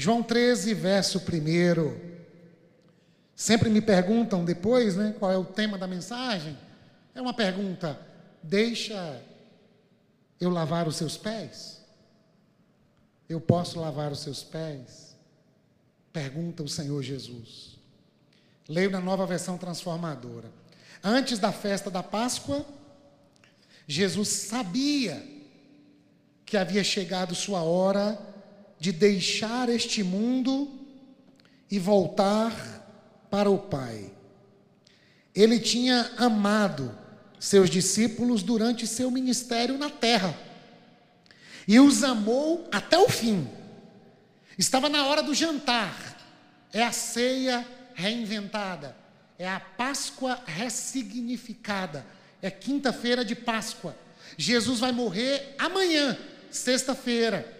João 0.00 0.22
13, 0.22 0.72
verso 0.72 1.18
1. 1.18 2.10
Sempre 3.36 3.68
me 3.68 3.82
perguntam 3.82 4.46
depois, 4.46 4.96
né, 4.96 5.14
qual 5.18 5.30
é 5.30 5.36
o 5.36 5.44
tema 5.44 5.76
da 5.76 5.86
mensagem. 5.86 6.56
É 7.14 7.20
uma 7.20 7.34
pergunta: 7.34 8.00
deixa 8.42 9.22
eu 10.40 10.48
lavar 10.48 10.88
os 10.88 10.96
seus 10.96 11.18
pés? 11.18 11.82
Eu 13.28 13.42
posso 13.42 13.78
lavar 13.78 14.10
os 14.10 14.20
seus 14.20 14.42
pés? 14.42 15.14
Pergunta 16.10 16.62
o 16.62 16.68
Senhor 16.68 17.02
Jesus. 17.02 17.78
Leio 18.66 18.90
na 18.90 19.00
nova 19.00 19.26
versão 19.26 19.58
transformadora. 19.58 20.50
Antes 21.04 21.38
da 21.38 21.52
festa 21.52 21.90
da 21.90 22.02
Páscoa, 22.02 22.64
Jesus 23.86 24.28
sabia 24.28 25.22
que 26.46 26.56
havia 26.56 26.82
chegado 26.82 27.34
sua 27.34 27.62
hora 27.62 28.29
de 28.80 28.90
deixar 28.90 29.68
este 29.68 30.02
mundo 30.02 30.68
e 31.70 31.78
voltar 31.78 32.80
para 33.30 33.50
o 33.50 33.58
Pai. 33.58 34.10
Ele 35.34 35.60
tinha 35.60 36.10
amado 36.16 36.98
seus 37.38 37.68
discípulos 37.70 38.42
durante 38.42 38.86
seu 38.86 39.10
ministério 39.10 39.78
na 39.78 39.90
terra 39.90 40.36
e 41.68 41.78
os 41.78 42.02
amou 42.02 42.66
até 42.72 42.98
o 42.98 43.08
fim. 43.08 43.48
Estava 44.58 44.88
na 44.88 45.06
hora 45.06 45.22
do 45.22 45.34
jantar, 45.34 46.18
é 46.72 46.82
a 46.82 46.90
ceia 46.90 47.66
reinventada, 47.94 48.96
é 49.38 49.48
a 49.48 49.60
Páscoa 49.60 50.42
ressignificada, 50.46 52.04
é 52.42 52.50
quinta-feira 52.50 53.24
de 53.24 53.34
Páscoa. 53.34 53.96
Jesus 54.36 54.80
vai 54.80 54.90
morrer 54.90 55.54
amanhã, 55.58 56.18
sexta-feira. 56.50 57.59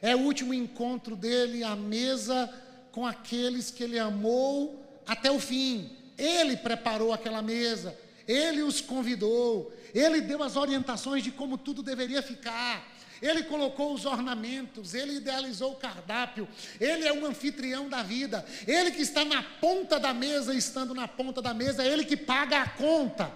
É 0.00 0.14
o 0.14 0.20
último 0.20 0.54
encontro 0.54 1.16
dele 1.16 1.64
à 1.64 1.74
mesa 1.74 2.52
com 2.92 3.06
aqueles 3.06 3.70
que 3.70 3.82
ele 3.82 3.98
amou 3.98 4.84
até 5.06 5.30
o 5.30 5.38
fim. 5.38 5.90
Ele 6.16 6.56
preparou 6.56 7.12
aquela 7.12 7.40
mesa, 7.40 7.96
ele 8.26 8.62
os 8.62 8.80
convidou, 8.80 9.72
ele 9.94 10.20
deu 10.20 10.42
as 10.42 10.56
orientações 10.56 11.22
de 11.22 11.30
como 11.30 11.56
tudo 11.56 11.82
deveria 11.82 12.22
ficar. 12.22 12.96
Ele 13.20 13.42
colocou 13.42 13.92
os 13.94 14.04
ornamentos, 14.04 14.94
ele 14.94 15.16
idealizou 15.16 15.72
o 15.72 15.76
cardápio, 15.76 16.46
ele 16.80 17.06
é 17.06 17.12
o 17.12 17.26
anfitrião 17.26 17.88
da 17.88 18.02
vida, 18.02 18.44
ele 18.64 18.92
que 18.92 19.02
está 19.02 19.24
na 19.24 19.42
ponta 19.42 19.98
da 19.98 20.14
mesa, 20.14 20.54
estando 20.54 20.94
na 20.94 21.08
ponta 21.08 21.42
da 21.42 21.52
mesa, 21.52 21.82
é 21.82 21.88
ele 21.88 22.04
que 22.04 22.16
paga 22.16 22.62
a 22.62 22.68
conta. 22.68 23.32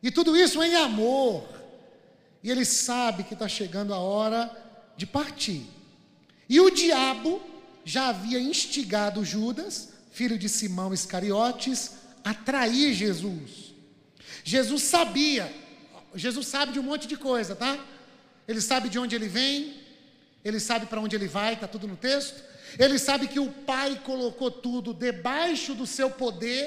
E 0.00 0.10
tudo 0.12 0.36
isso 0.36 0.62
em 0.62 0.76
amor. 0.76 1.44
E 2.42 2.50
ele 2.50 2.64
sabe 2.64 3.24
que 3.24 3.34
está 3.34 3.48
chegando 3.48 3.92
a 3.92 3.98
hora 3.98 4.48
de 4.98 5.06
partir. 5.06 5.64
E 6.46 6.60
o 6.60 6.68
diabo 6.68 7.40
já 7.84 8.08
havia 8.08 8.38
instigado 8.38 9.24
Judas 9.24 9.96
filho 10.18 10.36
de 10.36 10.48
Simão 10.48 10.92
Iscariotes, 10.92 11.92
atrair 12.24 12.92
Jesus. 12.92 13.72
Jesus 14.42 14.82
sabia, 14.82 15.52
Jesus 16.12 16.48
sabe 16.48 16.72
de 16.72 16.80
um 16.80 16.82
monte 16.82 17.06
de 17.06 17.16
coisa, 17.16 17.54
tá? 17.54 17.78
Ele 18.48 18.60
sabe 18.60 18.88
de 18.88 18.98
onde 18.98 19.14
ele 19.14 19.28
vem, 19.28 19.76
ele 20.44 20.58
sabe 20.58 20.86
para 20.86 21.00
onde 21.00 21.14
ele 21.14 21.28
vai, 21.28 21.54
está 21.54 21.68
tudo 21.68 21.86
no 21.86 21.96
texto. 21.96 22.42
Ele 22.76 22.98
sabe 22.98 23.28
que 23.28 23.38
o 23.38 23.48
Pai 23.48 24.00
colocou 24.04 24.50
tudo 24.50 24.92
debaixo 24.92 25.72
do 25.72 25.86
seu 25.86 26.10
poder. 26.10 26.66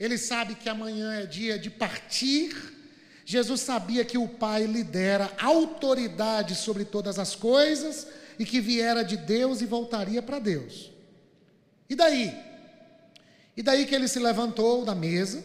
Ele 0.00 0.16
sabe 0.16 0.54
que 0.54 0.70
amanhã 0.70 1.12
é 1.12 1.26
dia 1.26 1.58
de 1.58 1.68
partir. 1.68 2.56
Jesus 3.24 3.60
sabia 3.60 4.04
que 4.04 4.18
o 4.18 4.28
Pai 4.28 4.64
lidera 4.64 5.30
autoridade 5.40 6.54
sobre 6.54 6.84
todas 6.84 7.18
as 7.18 7.34
coisas 7.34 8.06
e 8.38 8.44
que 8.44 8.60
viera 8.60 9.04
de 9.04 9.16
Deus 9.16 9.60
e 9.60 9.66
voltaria 9.66 10.20
para 10.22 10.38
Deus. 10.38 10.90
E 11.88 11.94
daí? 11.94 12.34
E 13.56 13.62
daí 13.62 13.86
que 13.86 13.94
ele 13.94 14.08
se 14.08 14.18
levantou 14.18 14.84
da 14.84 14.94
mesa, 14.94 15.42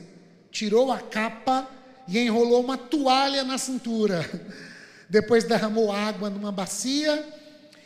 tirou 0.49 0.91
a 0.91 0.99
capa 0.99 1.69
e 2.07 2.17
enrolou 2.17 2.63
uma 2.63 2.77
toalha 2.77 3.43
na 3.43 3.57
cintura. 3.57 4.25
Depois 5.09 5.43
derramou 5.43 5.91
água 5.91 6.29
numa 6.29 6.51
bacia 6.51 7.25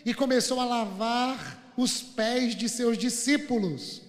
e 0.05 0.13
começou 0.13 0.59
a 0.59 0.65
lavar 0.65 1.73
os 1.75 2.01
pés 2.01 2.55
de 2.55 2.67
seus 2.69 2.97
discípulos, 2.97 4.01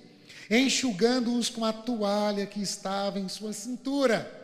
enxugando-os 0.50 1.48
com 1.48 1.64
a 1.64 1.72
toalha 1.72 2.46
que 2.46 2.60
estava 2.60 3.18
em 3.18 3.28
sua 3.28 3.52
cintura. 3.52 4.41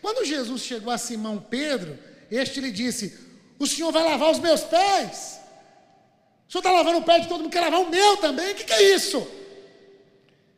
Quando 0.00 0.24
Jesus 0.24 0.62
chegou 0.62 0.92
a 0.92 0.98
Simão 0.98 1.38
Pedro, 1.38 1.98
este 2.30 2.60
lhe 2.60 2.70
disse: 2.70 3.18
O 3.58 3.66
senhor 3.66 3.92
vai 3.92 4.04
lavar 4.04 4.30
os 4.30 4.38
meus 4.38 4.62
pés? 4.62 5.40
O 6.48 6.52
senhor 6.52 6.60
está 6.60 6.72
lavando 6.72 6.98
o 6.98 7.04
pé 7.04 7.20
de 7.20 7.28
todo 7.28 7.42
mundo, 7.42 7.52
quer 7.52 7.60
lavar 7.60 7.80
o 7.80 7.90
meu 7.90 8.16
também? 8.16 8.52
O 8.52 8.54
que, 8.54 8.64
que 8.64 8.72
é 8.72 8.94
isso? 8.94 9.26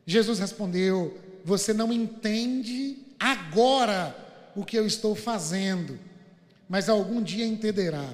Jesus 0.07 0.39
respondeu: 0.39 1.19
Você 1.45 1.73
não 1.73 1.93
entende 1.93 2.99
agora 3.19 4.17
o 4.55 4.65
que 4.65 4.79
eu 4.79 4.87
estou 4.87 5.15
fazendo, 5.15 5.99
mas 6.69 6.89
algum 6.89 7.23
dia 7.23 7.47
entenderá. 7.47 8.09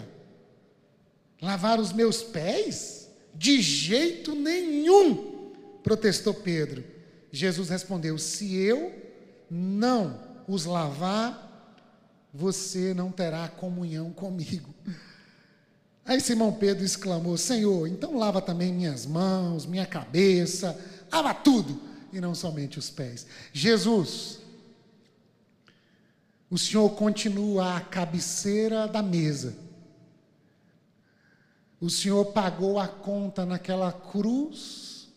Lavar 1.41 1.79
os 1.79 1.93
meus 1.93 2.23
pés? 2.23 3.09
De 3.35 3.63
jeito 3.63 4.35
nenhum, 4.35 5.53
protestou 5.83 6.35
Pedro. 6.35 6.85
Jesus 7.31 7.69
respondeu: 7.69 8.19
Se 8.19 8.57
eu 8.57 8.93
não 9.51 10.28
os 10.49 10.65
lavar, 10.65 11.47
você 12.33 12.95
não 12.95 13.13
terá 13.13 13.47
comunhão 13.49 14.11
comigo. 14.11 14.75
Aí 16.05 16.21
Simão 16.21 16.53
Pedro 16.53 16.85
exclamou: 16.85 17.37
Senhor, 17.37 17.87
então 17.87 18.17
lava 18.17 18.41
também 18.41 18.73
minhas 18.73 19.05
mãos, 19.05 19.67
minha 19.67 19.85
cabeça, 19.85 20.77
lava 21.13 21.35
tudo, 21.35 21.81
e 22.13 22.21
não 22.21 22.35
somente 22.35 22.79
os 22.79 22.89
pés. 22.89 23.27
Jesus, 23.53 24.39
o 26.49 26.57
Senhor 26.57 26.89
continua 26.91 27.77
à 27.77 27.81
cabeceira 27.81 28.89
da 28.89 29.03
mesa. 29.03 29.55
O 31.79 31.91
Senhor 31.91 32.25
pagou 32.33 32.79
a 32.79 32.89
conta 32.89 33.45
naquela 33.45 33.93
cruz 33.93 35.09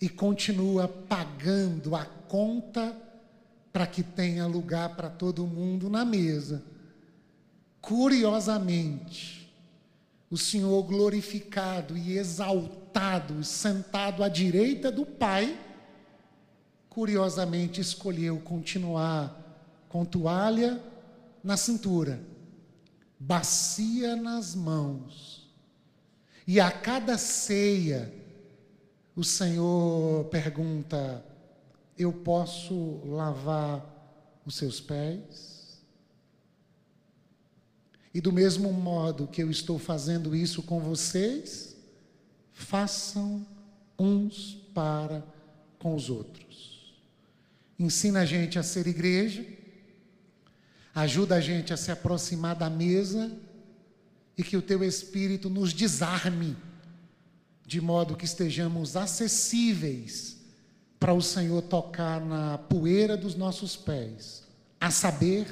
e 0.00 0.08
continua 0.08 0.86
pagando 0.86 1.96
a 1.96 2.04
conta 2.04 3.09
para 3.72 3.86
que 3.86 4.02
tenha 4.02 4.46
lugar 4.46 4.96
para 4.96 5.08
todo 5.08 5.46
mundo 5.46 5.88
na 5.88 6.04
mesa. 6.04 6.62
Curiosamente, 7.80 9.40
o 10.30 10.36
Senhor 10.36 10.82
glorificado 10.84 11.96
e 11.96 12.16
exaltado, 12.16 13.42
sentado 13.42 14.22
à 14.22 14.28
direita 14.28 14.90
do 14.90 15.04
Pai, 15.04 15.58
curiosamente 16.88 17.80
escolheu 17.80 18.38
continuar 18.40 19.36
com 19.88 20.04
toalha 20.04 20.80
na 21.42 21.56
cintura, 21.56 22.20
bacia 23.18 24.14
nas 24.14 24.54
mãos. 24.54 25.48
E 26.46 26.60
a 26.60 26.70
cada 26.70 27.16
ceia, 27.16 28.12
o 29.16 29.24
Senhor 29.24 30.24
pergunta: 30.26 31.24
Eu 32.00 32.14
posso 32.14 33.02
lavar 33.04 34.40
os 34.46 34.54
seus 34.54 34.80
pés? 34.80 35.82
E 38.14 38.22
do 38.22 38.32
mesmo 38.32 38.72
modo 38.72 39.26
que 39.26 39.42
eu 39.42 39.50
estou 39.50 39.78
fazendo 39.78 40.34
isso 40.34 40.62
com 40.62 40.80
vocês, 40.80 41.76
façam 42.54 43.46
uns 43.98 44.54
para 44.72 45.22
com 45.78 45.94
os 45.94 46.08
outros. 46.08 46.98
Ensina 47.78 48.20
a 48.20 48.24
gente 48.24 48.58
a 48.58 48.62
ser 48.62 48.86
igreja, 48.86 49.46
ajuda 50.94 51.34
a 51.34 51.40
gente 51.42 51.70
a 51.70 51.76
se 51.76 51.90
aproximar 51.90 52.56
da 52.56 52.70
mesa 52.70 53.30
e 54.38 54.42
que 54.42 54.56
o 54.56 54.62
teu 54.62 54.82
Espírito 54.82 55.50
nos 55.50 55.74
desarme, 55.74 56.56
de 57.66 57.78
modo 57.78 58.16
que 58.16 58.24
estejamos 58.24 58.96
acessíveis 58.96 60.39
para 61.00 61.14
o 61.14 61.22
Senhor 61.22 61.62
tocar 61.62 62.20
na 62.20 62.58
poeira 62.58 63.16
dos 63.16 63.34
nossos 63.34 63.74
pés, 63.74 64.44
a 64.78 64.90
saber, 64.90 65.48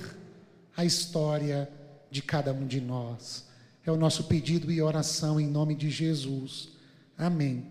a 0.77 0.85
história 0.85 1.69
de 2.11 2.23
cada 2.23 2.53
um 2.53 2.67
de 2.67 2.81
nós. 2.81 3.47
É 3.85 3.91
o 3.91 3.97
nosso 3.97 4.25
pedido 4.25 4.71
e 4.71 4.81
oração 4.81 5.41
em 5.41 5.47
nome 5.49 5.75
de 5.75 5.91
Jesus. 5.91 6.69
Amém. 7.17 7.67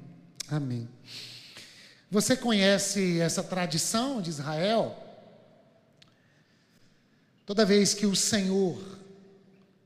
Amém. 0.50 0.90
Você 2.10 2.36
conhece 2.36 3.20
essa 3.20 3.44
tradição 3.44 4.22
de 4.22 4.30
Israel? 4.32 4.98
Toda 7.46 7.64
vez 7.64 7.94
que 7.94 8.06
o 8.06 8.16
Senhor, 8.16 8.78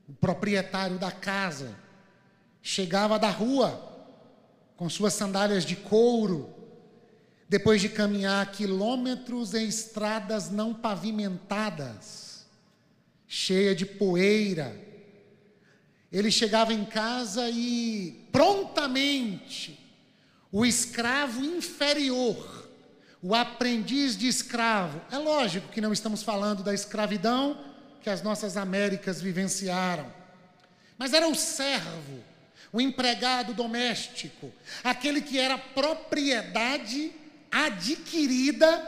o 0.08 0.12
proprietário 0.14 0.98
da 0.98 1.12
casa, 1.12 1.76
chegava 2.62 3.18
da 3.18 3.30
rua 3.30 3.90
com 4.76 4.88
suas 4.88 5.12
sandálias 5.12 5.64
de 5.64 5.76
couro, 5.76 6.61
depois 7.52 7.82
de 7.82 7.90
caminhar 7.90 8.50
quilômetros 8.50 9.52
em 9.52 9.68
estradas 9.68 10.50
não 10.50 10.72
pavimentadas, 10.72 12.46
cheia 13.28 13.74
de 13.74 13.84
poeira. 13.84 14.74
ele 16.10 16.30
chegava 16.30 16.72
em 16.72 16.82
casa 16.82 17.50
e 17.50 18.26
prontamente 18.32 19.78
o 20.50 20.64
escravo 20.64 21.44
inferior, 21.44 22.70
o 23.20 23.34
aprendiz 23.34 24.16
de 24.16 24.28
escravo. 24.28 25.02
É 25.10 25.18
lógico 25.18 25.68
que 25.68 25.80
não 25.82 25.92
estamos 25.92 26.22
falando 26.22 26.62
da 26.62 26.72
escravidão 26.72 27.62
que 28.00 28.08
as 28.08 28.22
nossas 28.22 28.56
Américas 28.56 29.20
vivenciaram, 29.20 30.10
mas 30.96 31.12
era 31.12 31.28
o 31.28 31.34
servo, 31.34 32.24
o 32.72 32.80
empregado 32.80 33.52
doméstico, 33.52 34.50
aquele 34.82 35.20
que 35.20 35.38
era 35.38 35.58
propriedade 35.58 37.20
adquirida 37.52 38.78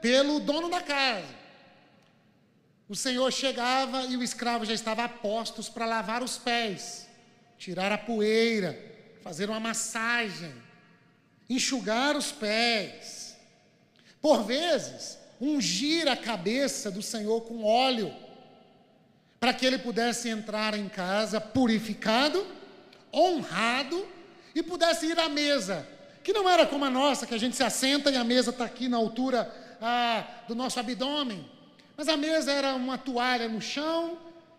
pelo 0.00 0.38
dono 0.38 0.70
da 0.70 0.80
casa. 0.80 1.34
O 2.88 2.94
senhor 2.94 3.32
chegava 3.32 4.04
e 4.04 4.16
o 4.16 4.22
escravo 4.22 4.64
já 4.64 4.72
estava 4.72 5.04
a 5.04 5.08
postos 5.08 5.68
para 5.68 5.86
lavar 5.86 6.22
os 6.22 6.38
pés, 6.38 7.08
tirar 7.58 7.90
a 7.90 7.98
poeira, 7.98 8.78
fazer 9.22 9.48
uma 9.48 9.58
massagem, 9.58 10.54
enxugar 11.48 12.16
os 12.16 12.30
pés. 12.30 13.36
Por 14.20 14.44
vezes, 14.44 15.18
ungir 15.40 16.06
a 16.06 16.16
cabeça 16.16 16.90
do 16.90 17.02
senhor 17.02 17.40
com 17.42 17.64
óleo, 17.64 18.14
para 19.40 19.52
que 19.52 19.66
ele 19.66 19.78
pudesse 19.78 20.28
entrar 20.28 20.74
em 20.74 20.88
casa 20.88 21.40
purificado, 21.40 22.46
honrado 23.12 24.06
e 24.54 24.62
pudesse 24.62 25.06
ir 25.06 25.18
à 25.18 25.28
mesa, 25.28 25.86
que 26.24 26.32
não 26.32 26.48
era 26.48 26.66
como 26.66 26.86
a 26.86 26.90
nossa, 26.90 27.26
que 27.26 27.34
a 27.34 27.38
gente 27.38 27.54
se 27.54 27.62
assenta 27.62 28.10
e 28.10 28.16
a 28.16 28.24
mesa 28.24 28.48
está 28.48 28.64
aqui 28.64 28.88
na 28.88 28.96
altura 28.96 29.54
ah, 29.80 30.24
do 30.48 30.54
nosso 30.54 30.80
abdômen. 30.80 31.44
Mas 31.94 32.08
a 32.08 32.16
mesa 32.16 32.50
era 32.50 32.74
uma 32.74 32.96
toalha 32.96 33.46
no 33.46 33.60
chão, 33.60 34.16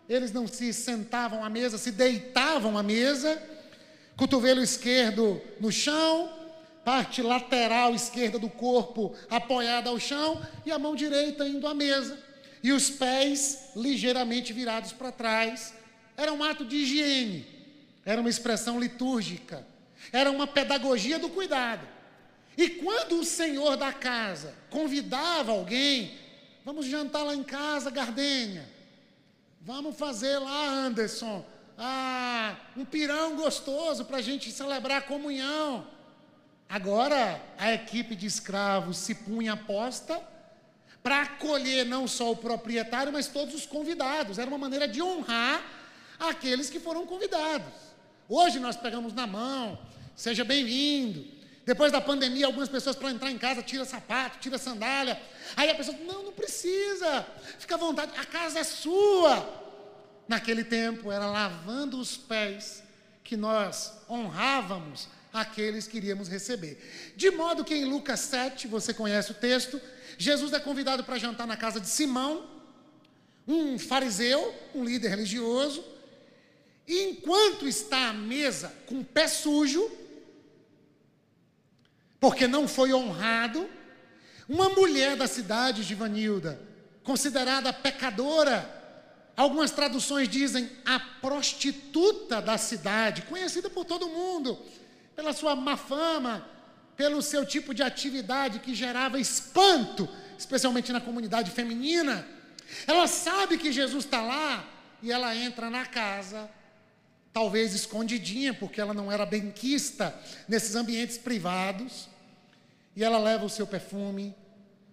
eles 0.07 0.31
não 0.31 0.47
se 0.47 0.71
sentavam 0.71 1.43
à 1.43 1.49
mesa, 1.49 1.79
se 1.79 1.91
deitavam 1.91 2.77
à 2.77 2.83
mesa, 2.83 3.41
cotovelo 4.15 4.61
esquerdo 4.61 5.41
no 5.59 5.71
chão, 5.71 6.31
parte 6.85 7.23
lateral 7.23 7.95
esquerda 7.95 8.37
do 8.37 8.47
corpo 8.47 9.15
apoiada 9.27 9.89
ao 9.89 9.99
chão 9.99 10.39
e 10.67 10.71
a 10.71 10.77
mão 10.77 10.95
direita 10.95 11.47
indo 11.47 11.65
à 11.65 11.73
mesa, 11.73 12.15
e 12.61 12.71
os 12.71 12.91
pés 12.91 13.71
ligeiramente 13.75 14.53
virados 14.53 14.93
para 14.93 15.11
trás. 15.11 15.73
Era 16.15 16.31
um 16.31 16.43
ato 16.43 16.63
de 16.63 16.75
higiene, 16.75 17.43
era 18.05 18.21
uma 18.21 18.29
expressão 18.29 18.79
litúrgica, 18.79 19.65
era 20.11 20.31
uma 20.31 20.47
pedagogia 20.47 21.19
do 21.19 21.29
cuidado. 21.29 21.87
E 22.57 22.69
quando 22.69 23.19
o 23.19 23.25
senhor 23.25 23.75
da 23.75 23.91
casa 23.91 24.53
convidava 24.69 25.51
alguém 25.51 26.25
Vamos 26.65 26.87
jantar 26.87 27.21
lá 27.21 27.35
em 27.35 27.43
casa, 27.43 27.91
Gardênia. 27.91 28.67
Vamos 29.61 29.95
fazer 29.95 30.39
lá, 30.39 30.67
Anderson, 30.67 31.45
ah, 31.77 32.55
um 32.75 32.83
pirão 32.83 33.35
gostoso 33.35 34.03
para 34.03 34.17
a 34.17 34.21
gente 34.21 34.51
celebrar 34.51 34.97
a 34.97 35.01
comunhão. 35.01 35.85
Agora 36.67 37.39
a 37.55 37.71
equipe 37.71 38.15
de 38.15 38.25
escravos 38.25 38.97
se 38.97 39.13
punha 39.13 39.53
a 39.53 39.57
posta 39.57 40.19
para 41.03 41.21
acolher 41.21 41.85
não 41.85 42.07
só 42.07 42.31
o 42.31 42.35
proprietário, 42.35 43.13
mas 43.13 43.27
todos 43.27 43.53
os 43.53 43.67
convidados. 43.67 44.39
Era 44.39 44.49
uma 44.49 44.57
maneira 44.57 44.87
de 44.87 45.03
honrar 45.03 45.63
aqueles 46.19 46.67
que 46.67 46.79
foram 46.79 47.05
convidados. 47.05 47.73
Hoje 48.27 48.59
nós 48.59 48.75
pegamos 48.75 49.13
na 49.13 49.27
mão, 49.27 49.77
seja 50.15 50.43
bem-vindo. 50.43 51.25
Depois 51.65 51.91
da 51.91 51.99
pandemia, 51.99 52.45
algumas 52.45 52.69
pessoas 52.69 52.95
para 52.95 53.11
entrar 53.11 53.31
em 53.31 53.37
casa 53.37 53.61
tira 53.61 53.83
sapato, 53.85 54.39
tira 54.39 54.57
sandália. 54.57 55.19
Aí 55.55 55.69
a 55.69 55.75
pessoa, 55.75 55.97
não, 55.97 56.23
não 56.23 56.31
precisa. 56.31 57.25
Fica 57.59 57.75
à 57.75 57.77
vontade, 57.77 58.11
a 58.17 58.25
casa 58.25 58.59
é 58.59 58.63
sua. 58.63 59.63
Naquele 60.27 60.63
tempo 60.63 61.11
era 61.11 61.25
lavando 61.25 61.99
os 61.99 62.15
pés 62.15 62.83
que 63.23 63.35
nós 63.35 63.93
honrávamos 64.09 65.07
aqueles 65.33 65.87
que 65.87 65.97
iríamos 65.97 66.29
receber. 66.29 67.13
De 67.15 67.29
modo 67.31 67.65
que 67.65 67.75
em 67.75 67.85
Lucas 67.85 68.21
7, 68.21 68.67
você 68.67 68.93
conhece 68.93 69.31
o 69.31 69.35
texto, 69.35 69.81
Jesus 70.17 70.53
é 70.53 70.59
convidado 70.59 71.03
para 71.03 71.17
jantar 71.17 71.45
na 71.45 71.57
casa 71.57 71.79
de 71.79 71.87
Simão, 71.87 72.49
um 73.47 73.77
fariseu, 73.77 74.55
um 74.73 74.83
líder 74.83 75.09
religioso, 75.09 75.83
e 76.87 77.09
enquanto 77.09 77.67
está 77.67 78.09
à 78.09 78.13
mesa 78.13 78.71
com 78.85 78.99
o 78.99 79.05
pé 79.05 79.27
sujo, 79.27 79.91
porque 82.25 82.47
não 82.47 82.67
foi 82.67 82.91
honrado. 82.91 83.69
Uma 84.49 84.69
mulher 84.69 85.15
da 85.15 85.27
cidade 85.27 85.85
de 85.85 85.93
Vanilda, 85.93 86.59
considerada 87.03 87.71
pecadora, 87.71 88.67
algumas 89.37 89.69
traduções 89.69 90.27
dizem 90.27 90.67
a 90.83 90.99
prostituta 90.99 92.41
da 92.41 92.57
cidade, 92.57 93.21
conhecida 93.21 93.69
por 93.69 93.85
todo 93.85 94.09
mundo, 94.09 94.57
pela 95.15 95.33
sua 95.33 95.55
má 95.55 95.77
fama, 95.77 96.49
pelo 96.97 97.21
seu 97.21 97.45
tipo 97.45 97.75
de 97.75 97.83
atividade 97.83 98.57
que 98.57 98.73
gerava 98.73 99.19
espanto, 99.19 100.09
especialmente 100.35 100.91
na 100.91 100.99
comunidade 100.99 101.51
feminina. 101.51 102.27
Ela 102.87 103.05
sabe 103.05 103.55
que 103.55 103.71
Jesus 103.71 104.03
está 104.03 104.23
lá 104.23 104.67
e 104.99 105.11
ela 105.11 105.35
entra 105.35 105.69
na 105.69 105.85
casa 105.85 106.49
talvez 107.35 107.75
escondidinha, 107.75 108.53
porque 108.53 108.79
ela 108.79 108.93
não 108.93 109.11
era 109.11 109.25
benquista 109.25 110.17
nesses 110.47 110.73
ambientes 110.73 111.17
privados. 111.17 112.07
E 112.95 113.03
ela 113.03 113.17
leva 113.17 113.45
o 113.45 113.49
seu 113.49 113.67
perfume, 113.67 114.33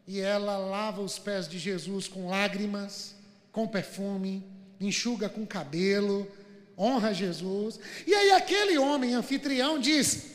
e 0.07 0.21
ela 0.21 0.57
lava 0.57 1.01
os 1.01 1.19
pés 1.19 1.49
de 1.49 1.59
Jesus 1.59 2.09
com 2.09 2.29
lágrimas, 2.29 3.15
com 3.53 3.69
perfume, 3.69 4.45
enxuga 4.81 5.29
com 5.29 5.47
cabelo, 5.47 6.31
honra 6.77 7.15
Jesus. 7.15 7.79
E 8.07 8.15
aí 8.15 8.33
aquele 8.33 8.77
homem 8.79 9.15
anfitrião 9.15 9.79
diz: 9.79 10.27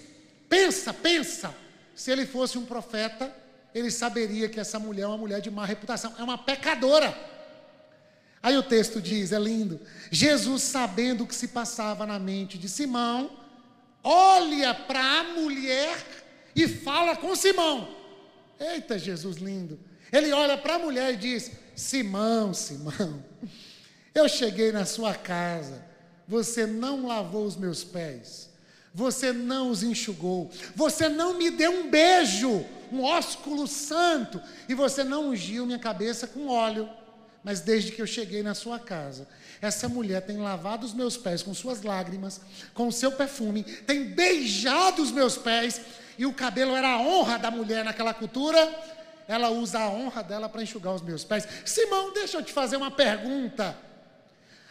pensa, 0.48 0.94
pensa, 0.94 1.54
se 1.96 2.12
ele 2.12 2.26
fosse 2.26 2.58
um 2.58 2.66
profeta, 2.66 3.34
ele 3.74 3.92
saberia 3.92 4.48
que 4.48 4.60
essa 4.60 4.80
mulher 4.80 5.04
é 5.04 5.08
uma 5.08 5.18
mulher 5.18 5.42
de 5.42 5.52
má 5.52 5.66
reputação, 5.66 6.14
é 6.18 6.24
uma 6.24 6.38
pecadora. 6.38 7.16
Aí 8.42 8.58
o 8.58 8.64
texto 8.64 9.02
diz, 9.02 9.32
é 9.32 9.40
lindo. 9.40 9.80
Jesus, 10.10 10.62
sabendo 10.62 11.24
o 11.24 11.28
que 11.28 11.36
se 11.36 11.50
passava 11.50 12.06
na 12.06 12.18
mente 12.18 12.58
de 12.58 12.70
Simão, 12.70 13.32
olha 14.04 14.74
para 14.74 15.20
a 15.20 15.24
mulher 15.24 15.98
e 16.58 16.68
fala 16.68 17.16
com 17.16 17.36
Simão. 17.36 17.88
Eita, 18.60 18.98
Jesus 18.98 19.38
lindo. 19.38 19.80
Ele 20.12 20.32
olha 20.34 20.58
para 20.58 20.76
a 20.76 20.80
mulher 20.80 21.14
e 21.14 21.18
diz: 21.18 21.52
Simão, 21.76 22.54
Simão, 22.54 23.24
eu 24.16 24.28
cheguei 24.28 24.72
na 24.72 24.84
sua 24.84 25.14
casa, 25.14 25.86
você 26.28 26.66
não 26.66 27.06
lavou 27.06 27.46
os 27.46 27.56
meus 27.56 27.84
pés, 27.84 28.50
você 28.92 29.32
não 29.32 29.70
os 29.70 29.84
enxugou, 29.84 30.50
você 30.76 31.08
não 31.08 31.36
me 31.36 31.52
deu 31.52 31.72
um 31.72 31.90
beijo, 31.92 32.66
um 32.92 33.04
ósculo 33.04 33.68
santo, 33.68 34.42
e 34.68 34.74
você 34.74 35.04
não 35.04 35.30
ungiu 35.30 35.66
minha 35.66 35.78
cabeça 35.78 36.26
com 36.26 36.48
óleo. 36.48 36.90
Mas 37.44 37.62
desde 37.62 37.92
que 37.92 38.02
eu 38.02 38.08
cheguei 38.08 38.42
na 38.42 38.56
sua 38.56 38.80
casa, 38.80 39.28
essa 39.62 39.90
mulher 39.90 40.22
tem 40.22 40.38
lavado 40.38 40.86
os 40.86 40.94
meus 40.94 41.18
pés 41.18 41.42
com 41.42 41.54
suas 41.54 41.82
lágrimas, 41.82 42.42
com 42.74 42.88
o 42.88 42.92
seu 42.92 43.12
perfume, 43.12 43.64
tem 43.64 44.06
beijado 44.06 45.02
os 45.02 45.12
meus 45.12 45.38
pés 45.38 45.82
e 46.18 46.26
o 46.26 46.34
cabelo 46.34 46.76
era 46.76 46.94
a 46.94 47.00
honra 47.00 47.38
da 47.38 47.52
mulher 47.52 47.84
naquela 47.84 48.14
cultura, 48.14 48.58
ela 49.28 49.50
usa 49.50 49.80
a 49.80 49.90
honra 49.90 50.24
dela 50.24 50.48
para 50.48 50.64
enxugar 50.64 50.94
os 50.94 51.02
meus 51.02 51.24
pés. 51.24 51.48
Simão, 51.66 52.14
deixa 52.14 52.38
eu 52.38 52.44
te 52.44 52.54
fazer 52.54 52.78
uma 52.78 52.90
pergunta. 52.90 53.78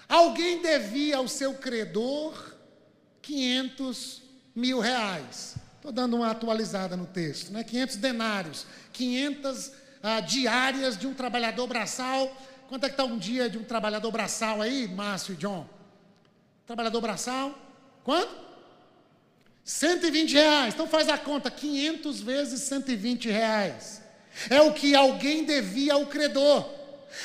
Alguém 0.08 0.62
devia 0.62 1.18
ao 1.18 1.28
seu 1.28 1.54
credor 1.54 2.54
500 3.22 4.22
mil 4.54 4.80
reais. 4.80 5.56
Estou 5.76 5.92
dando 5.92 6.16
uma 6.16 6.30
atualizada 6.30 6.96
no 6.96 7.06
texto, 7.06 7.52
né? 7.52 7.62
500 7.62 7.96
denários, 7.96 8.66
500 8.92 9.72
ah, 10.02 10.20
diárias 10.20 10.96
de 10.96 11.06
um 11.06 11.14
trabalhador 11.14 11.66
braçal. 11.66 12.34
Quanto 12.68 12.84
é 12.84 12.88
que 12.88 12.94
está 12.94 13.04
um 13.04 13.18
dia 13.18 13.48
de 13.48 13.58
um 13.58 13.64
trabalhador 13.64 14.10
braçal 14.10 14.60
aí, 14.60 14.88
Márcio 14.88 15.34
e 15.34 15.36
John? 15.36 15.68
Trabalhador 16.66 17.00
braçal? 17.00 17.54
Quanto? 18.02 18.34
120 19.64 20.32
reais. 20.32 20.74
Então 20.74 20.86
faz 20.86 21.08
a 21.08 21.16
conta, 21.16 21.50
500 21.50 22.20
vezes 22.20 22.60
120 22.62 23.28
reais. 23.30 24.02
É 24.50 24.60
o 24.60 24.72
que 24.72 24.94
alguém 24.94 25.44
devia 25.44 25.94
ao 25.94 26.06
credor. 26.06 26.68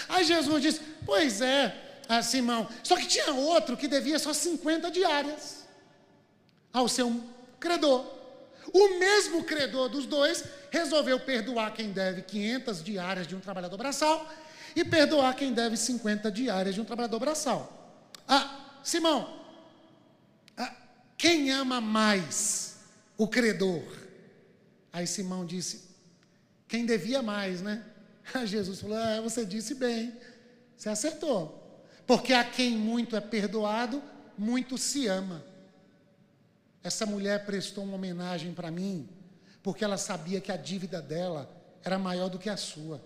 Aí 0.07 0.24
Jesus 0.24 0.62
disse: 0.62 0.81
Pois 1.05 1.41
é, 1.41 1.75
ah, 2.07 2.21
Simão. 2.21 2.67
Só 2.83 2.95
que 2.95 3.07
tinha 3.07 3.33
outro 3.33 3.75
que 3.75 3.88
devia 3.88 4.19
só 4.19 4.33
50 4.33 4.89
diárias 4.91 5.65
ao 6.71 6.88
seu 6.88 7.21
credor. 7.60 8.05
O 8.74 9.00
mesmo 9.00 9.43
credor 9.43 9.89
dos 9.89 10.05
dois 10.05 10.43
resolveu 10.69 11.19
perdoar 11.19 11.74
quem 11.74 11.91
deve 11.91 12.21
500 12.21 12.83
diárias 12.83 13.27
de 13.27 13.36
um 13.36 13.39
trabalhador 13.39 13.77
braçal 13.77 14.29
e 14.75 14.84
perdoar 14.84 15.36
quem 15.36 15.54
deve 15.54 15.78
50 15.78 16.32
diárias 16.32 16.75
de 16.75 16.82
um 16.82 16.86
trabalhador 16.86 17.20
braçal. 17.20 18.12
Ah, 18.28 18.80
Simão, 18.84 19.42
quem 21.22 21.51
ama 21.51 21.80
mais 21.80 22.78
o 23.16 23.28
credor? 23.28 23.84
Aí 24.92 25.06
Simão 25.06 25.46
disse: 25.46 25.84
Quem 26.68 26.84
devia 26.84 27.22
mais, 27.22 27.62
né? 27.62 27.86
Aí 28.34 28.48
Jesus 28.48 28.82
falou: 28.82 28.98
é, 28.98 29.22
Você 29.22 29.46
disse 29.46 29.75
bem, 29.75 30.18
você 30.75 30.90
acertou. 30.90 31.86
Porque 32.08 32.34
a 32.34 32.44
quem 32.44 32.75
muito 32.75 33.16
é 33.16 33.22
perdoado, 33.22 34.01
muito 34.36 34.80
se 34.80 35.06
ama. 35.06 35.46
Essa 36.84 37.06
mulher 37.06 37.46
prestou 37.46 37.84
uma 37.84 37.98
homenagem 37.98 38.51
para 38.51 38.72
mim, 38.72 39.08
porque 39.62 39.84
ela 39.84 40.00
sabia 40.00 40.42
que 40.42 40.51
a 40.51 40.58
dívida 40.58 41.04
dela 41.04 41.48
era 41.84 42.00
maior 42.00 42.30
do 42.30 42.40
que 42.40 42.50
a 42.50 42.58
sua. 42.58 43.00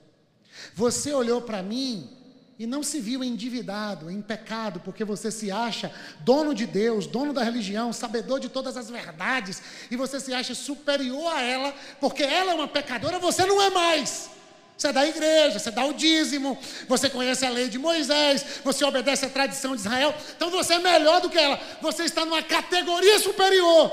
Você 0.73 1.13
olhou 1.13 1.41
para 1.41 1.61
mim 1.61 2.09
e 2.57 2.65
não 2.65 2.81
se 2.81 3.01
viu 3.01 3.23
endividado, 3.23 4.09
em 4.09 4.21
pecado, 4.21 4.79
porque 4.79 5.03
você 5.03 5.29
se 5.29 5.51
acha 5.51 5.91
dono 6.21 6.53
de 6.53 6.65
Deus, 6.65 7.05
dono 7.05 7.33
da 7.33 7.43
religião, 7.43 7.91
sabedor 7.91 8.39
de 8.39 8.47
todas 8.47 8.77
as 8.77 8.89
verdades, 8.89 9.61
e 9.91 9.95
você 9.95 10.19
se 10.19 10.33
acha 10.33 10.55
superior 10.55 11.33
a 11.33 11.41
ela, 11.41 11.73
porque 11.99 12.23
ela 12.23 12.51
é 12.51 12.55
uma 12.55 12.67
pecadora, 12.67 13.19
você 13.19 13.45
não 13.45 13.61
é 13.61 13.69
mais. 13.69 14.29
Você 14.77 14.89
é 14.89 14.93
da 14.93 15.07
igreja, 15.07 15.57
você 15.57 15.71
dá 15.71 15.85
o 15.85 15.93
dízimo, 15.93 16.57
você 16.87 17.09
conhece 17.09 17.45
a 17.45 17.49
lei 17.49 17.69
de 17.69 17.77
Moisés, 17.77 18.45
você 18.63 18.83
obedece 18.83 19.25
a 19.25 19.29
tradição 19.29 19.73
de 19.73 19.81
Israel, 19.81 20.13
então 20.35 20.49
você 20.49 20.73
é 20.73 20.79
melhor 20.79 21.21
do 21.21 21.29
que 21.29 21.37
ela, 21.37 21.59
você 21.81 22.03
está 22.03 22.25
numa 22.25 22.43
categoria 22.43 23.17
superior. 23.19 23.89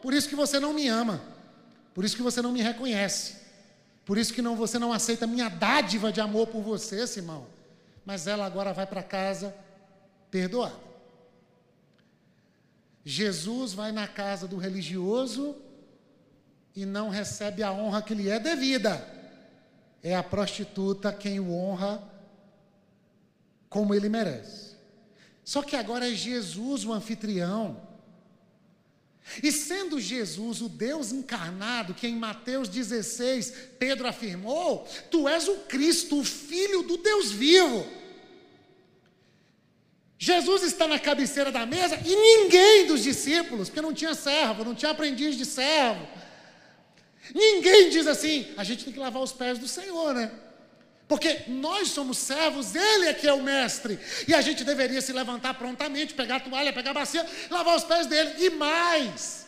Por 0.00 0.14
isso 0.14 0.28
que 0.28 0.36
você 0.36 0.60
não 0.60 0.72
me 0.72 0.86
ama, 0.86 1.20
por 1.92 2.04
isso 2.04 2.16
que 2.16 2.22
você 2.22 2.40
não 2.40 2.52
me 2.52 2.62
reconhece, 2.62 3.41
por 4.04 4.18
isso 4.18 4.32
que 4.32 4.42
não, 4.42 4.56
você 4.56 4.78
não 4.78 4.92
aceita 4.92 5.26
minha 5.26 5.48
dádiva 5.48 6.12
de 6.12 6.20
amor 6.20 6.48
por 6.48 6.62
você, 6.62 7.06
Simão. 7.06 7.46
Mas 8.04 8.26
ela 8.26 8.44
agora 8.44 8.72
vai 8.72 8.86
para 8.86 9.02
casa 9.02 9.54
perdoada. 10.30 10.74
Jesus 13.04 13.72
vai 13.72 13.92
na 13.92 14.06
casa 14.06 14.46
do 14.46 14.56
religioso 14.56 15.56
e 16.74 16.84
não 16.84 17.08
recebe 17.08 17.62
a 17.62 17.72
honra 17.72 18.02
que 18.02 18.14
lhe 18.14 18.28
é 18.28 18.38
devida 18.38 19.20
é 20.02 20.16
a 20.16 20.22
prostituta 20.22 21.12
quem 21.12 21.38
o 21.38 21.54
honra 21.54 22.02
como 23.68 23.94
ele 23.94 24.08
merece. 24.08 24.72
Só 25.44 25.62
que 25.62 25.76
agora 25.76 26.10
é 26.10 26.14
Jesus 26.14 26.84
o 26.84 26.92
anfitrião. 26.92 27.80
E 29.42 29.52
sendo 29.52 30.00
Jesus 30.00 30.60
o 30.60 30.68
Deus 30.68 31.12
encarnado, 31.12 31.94
que 31.94 32.06
em 32.06 32.16
Mateus 32.16 32.68
16 32.68 33.54
Pedro 33.78 34.08
afirmou: 34.08 34.86
Tu 35.10 35.28
és 35.28 35.48
o 35.48 35.56
Cristo, 35.68 36.18
o 36.20 36.24
Filho 36.24 36.82
do 36.82 36.96
Deus 36.96 37.30
vivo. 37.30 37.86
Jesus 40.18 40.62
está 40.62 40.86
na 40.86 40.98
cabeceira 40.98 41.50
da 41.50 41.66
mesa 41.66 41.98
e 42.04 42.14
ninguém 42.14 42.86
dos 42.86 43.02
discípulos, 43.02 43.68
porque 43.68 43.82
não 43.82 43.92
tinha 43.92 44.14
servo, 44.14 44.64
não 44.64 44.74
tinha 44.74 44.92
aprendiz 44.92 45.36
de 45.36 45.44
servo, 45.44 46.06
Ninguém 47.34 47.88
diz 47.90 48.06
assim, 48.06 48.52
a 48.56 48.64
gente 48.64 48.84
tem 48.84 48.92
que 48.92 48.98
lavar 48.98 49.22
os 49.22 49.32
pés 49.32 49.58
do 49.58 49.68
Senhor, 49.68 50.12
né? 50.12 50.30
Porque 51.12 51.40
nós 51.46 51.88
somos 51.88 52.16
servos, 52.16 52.74
Ele 52.74 53.08
é 53.08 53.12
que 53.12 53.28
é 53.28 53.32
o 53.34 53.42
mestre. 53.42 53.98
E 54.26 54.32
a 54.32 54.40
gente 54.40 54.64
deveria 54.64 55.02
se 55.02 55.12
levantar 55.12 55.52
prontamente, 55.52 56.14
pegar 56.14 56.36
a 56.36 56.40
toalha, 56.40 56.72
pegar 56.72 56.92
a 56.92 56.94
bacia, 56.94 57.26
lavar 57.50 57.76
os 57.76 57.84
pés 57.84 58.06
dele. 58.06 58.32
E 58.38 58.48
mais, 58.48 59.44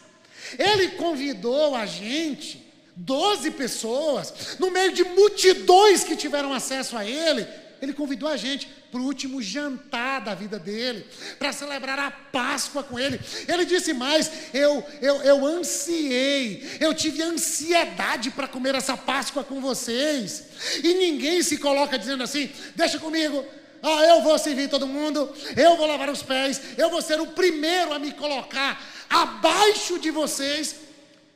Ele 0.58 0.88
convidou 0.88 1.74
a 1.74 1.86
gente, 1.86 2.70
doze 2.94 3.50
pessoas, 3.50 4.58
no 4.58 4.70
meio 4.70 4.92
de 4.92 5.04
multidões 5.04 6.04
que 6.04 6.14
tiveram 6.14 6.52
acesso 6.52 6.98
a 6.98 7.06
Ele, 7.06 7.48
ele 7.84 7.92
convidou 7.92 8.28
a 8.28 8.36
gente 8.36 8.66
para 8.90 9.00
o 9.00 9.04
último 9.04 9.40
jantar 9.40 10.20
da 10.20 10.34
vida 10.34 10.58
dele, 10.58 11.06
para 11.38 11.52
celebrar 11.52 11.98
a 11.98 12.10
Páscoa 12.10 12.82
com 12.82 12.98
ele. 12.98 13.20
Ele 13.46 13.64
disse 13.64 13.92
mais: 13.92 14.30
eu, 14.52 14.84
eu, 15.00 15.16
eu 15.22 15.46
ansiei, 15.46 16.78
eu 16.80 16.92
tive 16.92 17.22
ansiedade 17.22 18.30
para 18.30 18.48
comer 18.48 18.74
essa 18.74 18.96
Páscoa 18.96 19.44
com 19.44 19.60
vocês. 19.60 20.44
E 20.82 20.94
ninguém 20.94 21.42
se 21.42 21.58
coloca 21.58 21.98
dizendo 21.98 22.22
assim: 22.22 22.50
deixa 22.74 22.98
comigo, 22.98 23.44
ah, 23.82 24.04
eu 24.06 24.22
vou 24.22 24.38
servir 24.38 24.70
todo 24.70 24.86
mundo, 24.86 25.30
eu 25.56 25.76
vou 25.76 25.86
lavar 25.86 26.08
os 26.08 26.22
pés, 26.22 26.60
eu 26.78 26.88
vou 26.88 27.02
ser 27.02 27.20
o 27.20 27.26
primeiro 27.26 27.92
a 27.92 27.98
me 27.98 28.12
colocar 28.12 28.82
abaixo 29.10 29.98
de 29.98 30.10
vocês 30.10 30.76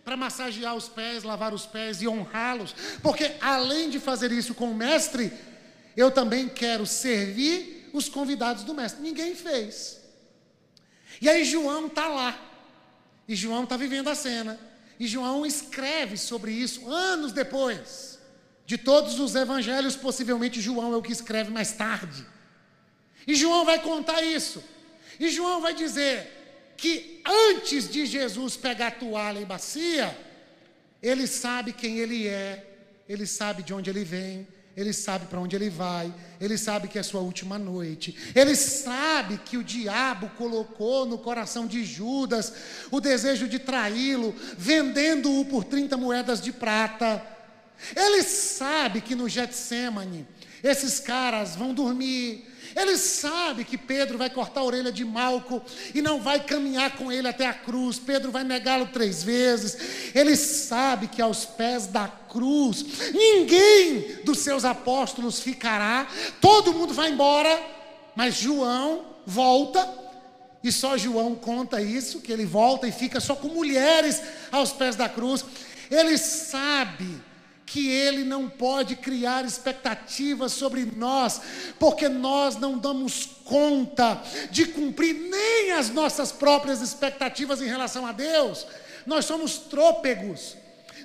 para 0.02 0.17
massagear 0.17 0.75
os 0.75 0.88
pés, 0.88 1.23
lavar 1.23 1.52
os 1.52 1.67
pés 1.67 2.00
e 2.00 2.09
honrá-los, 2.09 2.75
porque 3.02 3.33
além 3.43 3.90
de 3.90 4.00
fazer 4.00 4.33
isso 4.33 4.55
com 4.55 4.71
o 4.71 4.75
mestre, 4.75 5.31
eu 5.99 6.12
também 6.12 6.49
quero 6.49 6.87
servir 6.87 7.90
os 7.93 8.09
convidados 8.09 8.62
do 8.62 8.73
mestre. 8.73 9.02
Ninguém 9.02 9.35
fez. 9.35 10.00
E 11.21 11.28
aí 11.28 11.45
João 11.45 11.88
está 11.88 12.07
lá. 12.07 12.40
E 13.26 13.35
João 13.35 13.64
está 13.64 13.76
vivendo 13.76 14.07
a 14.07 14.14
cena. 14.14 14.61
E 15.00 15.09
João 15.09 15.45
escreve 15.45 16.17
sobre 16.17 16.52
isso 16.52 16.88
anos 16.88 17.33
depois. 17.33 18.17
De 18.64 18.78
todos 18.78 19.19
os 19.19 19.35
evangelhos, 19.35 19.97
possivelmente 19.97 20.61
João 20.61 20.93
é 20.93 20.97
o 20.97 21.02
que 21.02 21.11
escreve 21.11 21.50
mais 21.50 21.73
tarde. 21.73 22.25
E 23.26 23.35
João 23.35 23.64
vai 23.64 23.83
contar 23.83 24.23
isso. 24.23 24.62
E 25.19 25.28
João 25.28 25.61
vai 25.61 25.75
dizer 25.75 26.73
que 26.76 27.21
antes 27.26 27.90
de 27.90 28.07
Jesus 28.07 28.57
pegar 28.57 28.93
toalha 28.93 29.40
e 29.40 29.45
bacia, 29.45 30.17
ele 31.02 31.26
sabe 31.26 31.73
quem 31.73 31.99
ele 31.99 32.28
é, 32.28 32.78
ele 33.09 33.26
sabe 33.26 33.64
de 33.64 33.75
onde 33.75 33.90
ele 33.90 34.05
vem, 34.05 34.47
ele 34.79 34.93
sabe 34.93 35.27
para 35.27 35.41
onde 35.41 35.57
ele 35.57 35.69
vai, 35.69 36.15
ele 36.41 36.57
sabe 36.57 36.87
que 36.87 37.01
é 37.01 37.03
sua 37.03 37.21
última 37.21 37.59
noite, 37.59 38.15
ele 38.33 38.55
sabe 38.55 39.37
que 39.37 39.57
o 39.57 39.65
diabo 39.65 40.31
colocou 40.39 41.05
no 41.05 41.19
coração 41.19 41.67
de 41.67 41.85
Judas 41.85 42.53
o 42.89 43.01
desejo 43.01 43.49
de 43.49 43.59
traí-lo, 43.59 44.33
vendendo-o 44.57 45.45
por 45.47 45.65
30 45.65 45.97
moedas 45.97 46.41
de 46.41 46.53
prata. 46.53 47.21
Ele 47.97 48.23
sabe 48.23 49.01
que 49.01 49.17
no 49.17 49.29
Getsemane 49.29 50.25
esses 50.63 51.01
caras 51.01 51.57
vão 51.57 51.75
dormir, 51.75 52.47
ele 52.79 52.97
sabe 52.97 53.65
que 53.65 53.77
Pedro 53.77 54.17
vai 54.17 54.31
cortar 54.31 54.61
a 54.61 54.65
orelha 54.65 54.93
de 54.93 55.05
Malco 55.05 55.61
e 55.93 56.01
não 56.01 56.21
vai 56.21 56.39
caminhar 56.39 56.97
com 56.97 57.11
ele 57.11 57.27
até 57.27 57.45
a 57.45 57.53
cruz. 57.53 57.99
Pedro 57.99 58.31
vai 58.31 58.45
negá-lo 58.45 58.87
três 58.87 59.23
vezes. 59.23 60.15
Ele 60.15 60.37
sabe 60.37 61.09
que 61.09 61.21
aos 61.21 61.45
pés 61.45 61.89
da 61.89 62.07
cruz 62.07 63.11
ninguém 63.13 64.23
dos 64.25 64.39
seus 64.39 64.65
apóstolos 64.65 65.41
ficará. 65.41 66.07
Todo 66.41 66.73
mundo 66.73 66.95
vai 66.95 67.11
embora, 67.11 67.61
mas 68.15 68.37
João 68.37 69.05
volta. 69.27 70.07
E 70.63 70.71
só 70.71 70.97
João 70.97 71.35
conta 71.35 71.83
isso, 71.83 72.21
que 72.21 72.33
ele 72.33 72.45
volta 72.45 72.87
e 72.87 72.93
fica 72.93 73.19
só 73.19 73.35
com 73.35 73.49
mulheres 73.49 74.23
aos 74.53 74.73
pés 74.73 74.95
da 74.95 75.09
cruz. 75.09 75.45
Ele 75.91 76.17
sabe 76.17 77.28
que 77.71 77.89
ele 77.91 78.25
não 78.25 78.49
pode 78.49 78.97
criar 78.97 79.45
expectativas 79.45 80.53
sobre 80.53 80.85
nós, 80.85 81.41
porque 81.79 82.09
nós 82.09 82.57
não 82.57 82.79
damos 82.79 83.27
conta 83.45 84.23
de 84.51 84.67
cumprir 84.67 85.15
nem 85.15 85.73
as 85.73 85.91
nossas 85.91 86.33
próprias 86.33 86.81
expectativas 86.81 87.61
em 87.61 87.67
relação 87.67 88.07
a 88.07 88.13
Deus. 88.13 88.67
Nós 89.07 89.27
somos 89.27 89.59
trôpegos, 89.59 90.57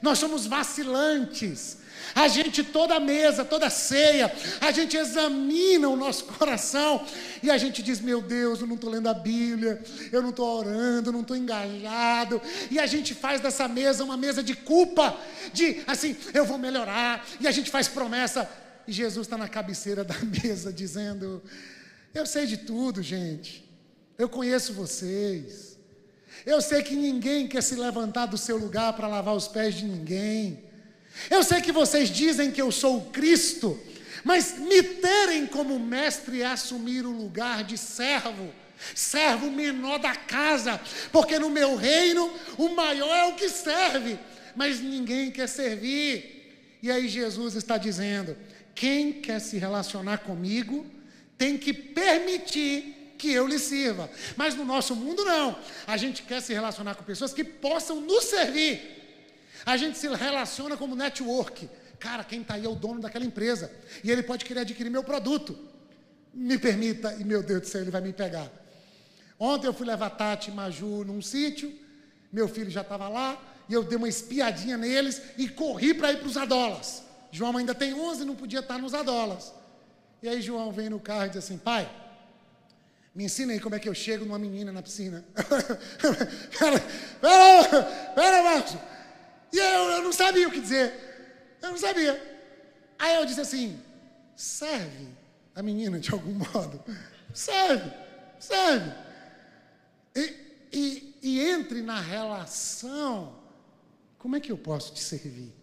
nós 0.02 0.20
somos 0.20 0.46
vacilantes, 0.46 1.78
a 2.16 2.28
gente, 2.28 2.64
toda 2.64 3.00
mesa, 3.00 3.44
toda 3.44 3.70
ceia, 3.70 4.32
a 4.62 4.72
gente 4.72 4.96
examina 4.96 5.90
o 5.90 5.96
nosso 5.96 6.26
coração 6.38 7.06
e 7.42 7.50
a 7.50 7.58
gente 7.58 7.82
diz: 7.82 8.00
Meu 8.00 8.22
Deus, 8.22 8.62
eu 8.62 8.68
não 8.68 8.76
estou 8.76 8.90
lendo 8.90 9.08
a 9.10 9.14
Bíblia, 9.14 9.82
eu 10.12 10.22
não 10.22 10.30
estou 10.30 10.60
orando, 10.60 11.10
eu 11.10 11.14
não 11.14 11.22
estou 11.22 11.36
engajado. 11.36 12.42
E 12.70 12.80
a 12.80 12.86
gente 12.86 13.14
faz 13.14 13.42
dessa 13.42 13.68
mesa 13.68 14.04
uma 14.04 14.18
mesa 14.18 14.44
de 14.44 14.56
culpa, 14.56 15.18
de 15.54 15.82
assim, 15.88 16.16
eu 16.34 16.46
vou 16.46 16.58
melhorar. 16.58 17.26
E 17.40 17.48
a 17.48 17.52
gente 17.52 17.70
faz 17.72 17.88
promessa. 17.88 18.50
E 18.88 18.92
Jesus 18.92 19.26
está 19.26 19.38
na 19.38 19.48
cabeceira 19.48 20.04
da 20.06 20.16
mesa 20.44 20.72
dizendo: 20.72 21.42
Eu 22.14 22.26
sei 22.26 22.46
de 22.46 22.58
tudo, 22.58 23.02
gente. 23.02 23.64
Eu 24.18 24.30
conheço 24.30 24.74
vocês. 24.74 25.78
Eu 26.46 26.62
sei 26.62 26.84
que 26.84 26.96
ninguém 26.96 27.48
quer 27.48 27.64
se 27.64 27.76
levantar 27.76 28.26
do 28.26 28.38
seu 28.38 28.58
lugar 28.58 28.94
para 28.94 29.08
lavar 29.08 29.36
os 29.36 29.48
pés 29.48 29.76
de 29.76 29.86
ninguém. 29.86 30.73
Eu 31.30 31.44
sei 31.44 31.62
que 31.62 31.72
vocês 31.72 32.10
dizem 32.10 32.52
que 32.52 32.62
eu 32.62 32.72
sou 32.72 32.98
o 32.98 33.12
Cristo, 33.12 33.80
mas 34.24 34.58
me 34.58 34.82
terem 34.82 35.46
como 35.46 35.80
mestre 35.80 36.42
é 36.42 36.48
assumir 36.48 37.06
o 37.06 37.12
lugar 37.12 37.64
de 37.64 37.78
servo, 37.78 38.54
servo 38.96 39.50
menor 39.50 40.00
da 40.00 40.16
casa, 40.16 40.80
porque 41.12 41.40
no 41.40 41.50
meu 41.50 41.76
reino 41.76 42.32
o 42.58 42.70
maior 42.70 43.16
é 43.16 43.26
o 43.26 43.36
que 43.36 43.50
serve, 43.50 44.18
mas 44.56 44.80
ninguém 44.80 45.32
quer 45.32 45.48
servir. 45.48 46.78
E 46.82 46.92
aí 46.92 47.08
Jesus 47.08 47.56
está 47.56 47.78
dizendo: 47.78 48.36
quem 48.76 49.14
quer 49.14 49.40
se 49.40 49.58
relacionar 49.58 50.20
comigo 50.20 50.86
tem 51.38 51.58
que 51.58 51.74
permitir 51.74 53.16
que 53.18 53.32
eu 53.32 53.48
lhe 53.48 53.58
sirva. 53.58 54.10
Mas 54.36 54.56
no 54.56 54.66
nosso 54.66 54.96
mundo 54.96 55.24
não. 55.24 55.58
A 55.88 55.96
gente 55.96 56.24
quer 56.24 56.42
se 56.42 56.54
relacionar 56.54 56.96
com 56.96 57.04
pessoas 57.04 57.34
que 57.34 57.44
possam 57.44 58.02
nos 58.02 58.26
servir. 58.26 59.03
A 59.66 59.78
gente 59.78 59.98
se 59.98 60.08
relaciona 60.08 60.76
como 60.76 60.96
network. 60.96 61.70
Cara, 62.00 62.24
quem 62.24 62.42
está 62.42 62.56
aí 62.56 62.66
é 62.66 62.70
o 62.70 62.76
dono 62.76 63.02
daquela 63.02 63.26
empresa. 63.26 63.72
E 64.04 64.12
ele 64.12 64.24
pode 64.24 64.44
querer 64.46 64.62
adquirir 64.62 64.90
meu 64.90 65.04
produto. 65.04 65.58
Me 66.34 66.58
permita, 66.58 67.14
e 67.20 67.24
meu 67.24 67.42
Deus 67.42 67.62
do 67.62 67.68
céu, 67.68 67.82
ele 67.82 67.92
vai 67.92 68.02
me 68.02 68.12
pegar. 68.12 68.52
Ontem 69.40 69.68
eu 69.68 69.74
fui 69.74 69.86
levar 69.86 70.10
Tati 70.12 70.50
e 70.50 70.54
Maju 70.54 71.04
num 71.04 71.22
sítio, 71.22 71.72
meu 72.32 72.48
filho 72.48 72.70
já 72.70 72.82
estava 72.82 73.08
lá, 73.08 73.42
e 73.70 73.74
eu 73.74 73.84
dei 73.84 73.98
uma 73.98 74.08
espiadinha 74.08 74.78
neles 74.78 75.22
e 75.38 75.48
corri 75.48 75.94
para 75.94 76.12
ir 76.12 76.20
para 76.20 76.28
os 76.28 76.38
Adolas. 76.38 77.04
João 77.32 77.58
ainda 77.58 77.74
tem 77.74 77.94
11, 77.94 78.26
não 78.26 78.36
podia 78.36 78.60
estar 78.60 78.78
nos 78.78 78.94
Adolas. 78.94 79.54
E 80.22 80.28
aí 80.30 80.42
João 80.42 80.72
vem 80.72 80.90
no 80.90 81.00
carro 81.00 81.26
e 81.26 81.30
diz 81.30 81.38
assim: 81.38 81.58
pai, 81.58 81.90
Me 83.16 83.26
ensina 83.26 83.54
aí 83.54 83.60
como 83.60 83.76
é 83.76 83.80
que 83.80 83.88
eu 83.88 83.94
chego 83.94 84.26
numa 84.26 84.40
menina 84.40 84.72
na 84.72 84.82
piscina. 84.82 85.24
pera, 86.58 86.80
pera, 87.22 87.84
pera, 88.16 88.44
Marcos. 88.44 88.78
E 89.54 89.58
eu, 89.60 89.64
eu 89.92 90.02
não 90.02 90.12
sabia 90.12 90.48
o 90.48 90.52
que 90.52 90.60
dizer. 90.60 91.58
Eu 91.62 91.70
não 91.70 91.78
sabia. 91.78 92.20
Aí 92.98 93.16
eu 93.16 93.26
disse 93.26 93.40
assim: 93.40 93.80
serve 94.36 95.08
a 95.54 95.62
menina 95.62 96.00
de 96.00 96.12
algum 96.12 96.34
modo. 96.52 96.84
Serve, 97.32 97.92
serve. 98.40 98.92
E, 100.16 100.34
e, 100.74 101.20
e 101.22 101.40
entre 101.40 101.84
na 101.84 102.02
relação. 102.02 103.40
Como 104.18 104.36
é 104.36 104.40
que 104.40 104.52
eu 104.52 104.58
posso 104.58 104.92
te 104.94 105.02
servir? 105.02 105.54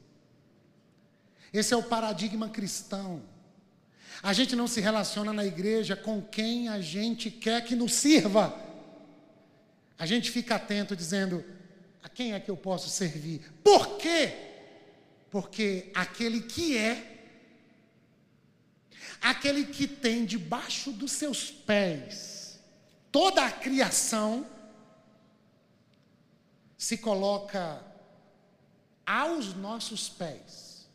Esse 1.52 1.74
é 1.74 1.76
o 1.76 1.82
paradigma 1.82 2.48
cristão. 2.48 3.22
A 4.22 4.32
gente 4.32 4.54
não 4.54 4.68
se 4.68 4.80
relaciona 4.80 5.32
na 5.32 5.44
igreja 5.44 5.96
com 5.96 6.22
quem 6.22 6.68
a 6.68 6.80
gente 6.80 7.28
quer 7.28 7.64
que 7.64 7.74
nos 7.74 7.94
sirva. 7.94 8.54
A 9.98 10.06
gente 10.06 10.30
fica 10.30 10.54
atento 10.54 10.94
dizendo: 10.94 11.44
a 12.02 12.08
quem 12.08 12.32
é 12.32 12.40
que 12.40 12.50
eu 12.50 12.56
posso 12.56 12.88
servir? 12.88 13.40
Por 13.62 13.96
quê? 13.96 14.32
Porque 15.30 15.90
aquele 15.94 16.40
que 16.42 16.76
é, 16.76 17.26
aquele 19.20 19.64
que 19.64 19.86
tem 19.86 20.24
debaixo 20.24 20.92
dos 20.92 21.12
seus 21.12 21.50
pés 21.50 22.40
toda 23.10 23.44
a 23.44 23.50
criação, 23.50 24.46
se 26.76 26.96
coloca 26.96 27.82
aos 29.06 29.54
nossos 29.54 30.08
pés 30.08 30.88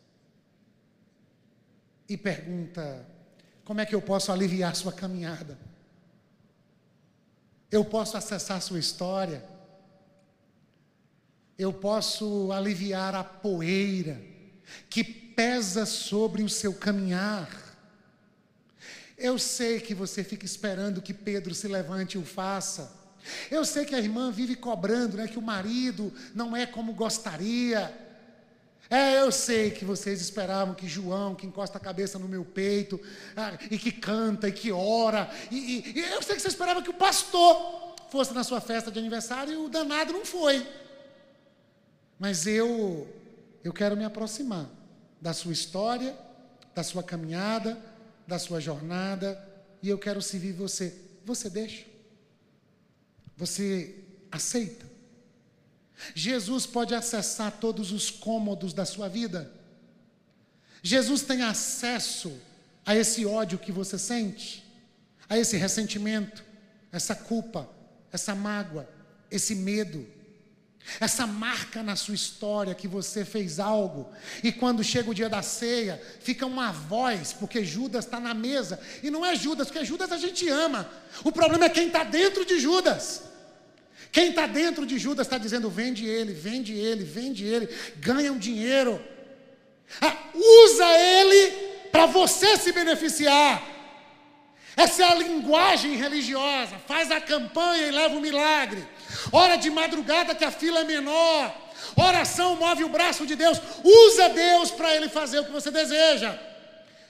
e 2.08 2.18
pergunta: 2.18 3.06
como 3.64 3.82
é 3.82 3.86
que 3.86 3.94
eu 3.94 4.02
posso 4.02 4.32
aliviar 4.32 4.76
sua 4.76 4.94
caminhada? 4.94 5.58
Eu 7.70 7.84
posso 7.84 8.16
acessar 8.18 8.62
sua 8.62 8.80
história. 8.80 9.44
Eu 11.58 11.72
posso 11.72 12.52
aliviar 12.52 13.16
a 13.16 13.24
poeira 13.24 14.22
que 14.90 15.04
pesa 15.04 15.86
sobre 15.86 16.44
o 16.44 16.50
seu 16.50 16.74
caminhar. 16.74 17.50
Eu 19.18 19.40
sei 19.40 19.80
que 19.80 19.94
você 19.94 20.24
fica 20.24 20.46
esperando 20.46 21.02
que 21.02 21.14
Pedro 21.14 21.54
se 21.54 21.68
levante 21.68 22.16
e 22.16 22.18
o 22.18 22.26
faça. 22.26 22.92
Eu 23.50 23.64
sei 23.64 23.86
que 23.86 23.96
a 23.96 24.00
irmã 24.00 24.32
vive 24.32 24.56
cobrando, 24.56 25.18
né, 25.18 25.28
que 25.28 25.40
o 25.40 25.42
marido 25.42 26.14
não 26.34 26.56
é 26.56 26.66
como 26.66 26.94
gostaria. 26.94 27.94
É, 28.90 29.20
eu 29.20 29.32
sei 29.32 29.72
que 29.72 29.86
vocês 29.86 30.22
esperavam 30.22 30.76
que 30.76 30.88
João, 30.88 31.34
que 31.34 31.48
encosta 31.48 31.78
a 31.78 31.82
cabeça 31.82 32.20
no 32.20 32.28
meu 32.28 32.46
peito, 32.46 33.00
ah, 33.36 33.54
e 33.72 33.80
que 33.80 33.92
canta, 33.92 34.50
e 34.50 34.52
que 34.52 34.72
ora, 34.72 35.30
e, 35.50 35.56
e, 35.56 36.00
e 36.00 36.12
eu 36.12 36.22
sei 36.22 36.36
que 36.36 36.42
você 36.42 36.50
esperava 36.50 36.84
que 36.84 36.90
o 36.90 36.94
pastor 36.94 37.96
fosse 38.12 38.34
na 38.34 38.44
sua 38.44 38.62
festa 38.62 38.92
de 38.92 39.00
aniversário 39.00 39.54
e 39.54 39.58
o 39.58 39.70
danado 39.70 40.14
não 40.14 40.24
foi. 40.24 40.68
Mas 42.18 42.48
eu, 42.48 43.08
eu 43.64 43.74
quero 43.74 43.98
me 43.98 44.06
aproximar 44.06 44.70
da 45.22 45.34
sua 45.34 45.52
história, 45.52 46.18
da 46.74 46.84
sua 46.84 47.04
caminhada, 47.04 47.78
da 48.28 48.40
sua 48.40 48.60
jornada, 48.60 49.42
e 49.82 49.90
eu 49.90 49.98
quero 49.98 50.22
servir 50.22 50.54
você. 50.54 50.94
Você 51.26 51.50
deixa? 51.50 51.86
Você 53.38 54.04
aceita? 54.32 54.86
Jesus 56.14 56.66
pode 56.66 56.94
acessar 56.94 57.52
todos 57.60 57.92
os 57.92 58.10
cômodos 58.10 58.74
da 58.74 58.86
sua 58.86 59.08
vida. 59.08 59.52
Jesus 60.82 61.24
tem 61.24 61.42
acesso 61.42 62.40
a 62.86 62.96
esse 62.96 63.26
ódio 63.26 63.58
que 63.58 63.72
você 63.72 63.98
sente, 63.98 64.64
a 65.28 65.38
esse 65.38 65.58
ressentimento, 65.58 66.44
essa 66.92 67.16
culpa, 67.16 67.68
essa 68.12 68.36
mágoa, 68.36 68.88
esse 69.32 69.56
medo, 69.56 70.06
essa 71.00 71.26
marca 71.26 71.82
na 71.82 71.96
sua 71.96 72.16
história 72.16 72.76
que 72.76 72.88
você 72.88 73.26
fez 73.26 73.60
algo, 73.60 74.12
e 74.44 74.52
quando 74.52 74.84
chega 74.84 75.10
o 75.10 75.14
dia 75.14 75.30
da 75.30 75.42
ceia, 75.42 76.02
fica 76.20 76.46
uma 76.46 76.72
voz, 76.72 77.34
porque 77.34 77.64
Judas 77.64 78.06
está 78.06 78.20
na 78.20 78.34
mesa, 78.34 78.80
e 79.04 79.10
não 79.10 79.26
é 79.26 79.36
Judas, 79.36 79.68
porque 79.68 79.86
Judas 79.86 80.12
a 80.12 80.18
gente 80.18 80.48
ama, 80.48 80.90
o 81.24 81.32
problema 81.32 81.66
é 81.66 81.70
quem 81.70 81.88
está 81.88 82.04
dentro 82.04 82.46
de 82.46 82.60
Judas. 82.60 83.24
Quem 84.12 84.30
está 84.30 84.48
dentro 84.48 84.86
de 84.86 84.98
Judas 84.98 85.28
está 85.28 85.38
dizendo: 85.38 85.70
vende 85.70 86.06
ele, 86.06 86.32
vende 86.32 86.72
ele, 86.74 87.04
vende 87.04 87.44
ele, 87.44 87.68
ganha 87.98 88.32
um 88.32 88.38
dinheiro. 88.38 89.02
Ah, 90.00 90.16
usa 90.34 90.86
ele 90.86 91.52
para 91.92 92.06
você 92.06 92.56
se 92.56 92.72
beneficiar. 92.72 93.75
Essa 94.76 95.04
é 95.04 95.12
a 95.12 95.16
linguagem 95.16 95.96
religiosa. 95.96 96.76
Faz 96.88 97.12
a 97.12 97.22
campanha 97.22 97.88
e 97.88 97.92
leva 97.92 98.16
o 98.16 98.22
milagre. 98.22 98.86
Hora 99.32 99.56
de 99.56 99.70
madrugada 99.70 100.36
que 100.36 100.44
a 100.44 100.52
fila 100.52 100.82
é 100.82 100.84
menor. 100.84 101.56
Oração 101.96 102.56
move 102.56 102.84
o 102.84 102.90
braço 102.90 103.26
de 103.26 103.36
Deus. 103.36 103.60
Usa 103.84 104.30
Deus 104.30 104.72
para 104.72 104.94
ele 104.94 105.08
fazer 105.08 105.40
o 105.40 105.46
que 105.46 105.52
você 105.52 105.72
deseja. 105.72 106.38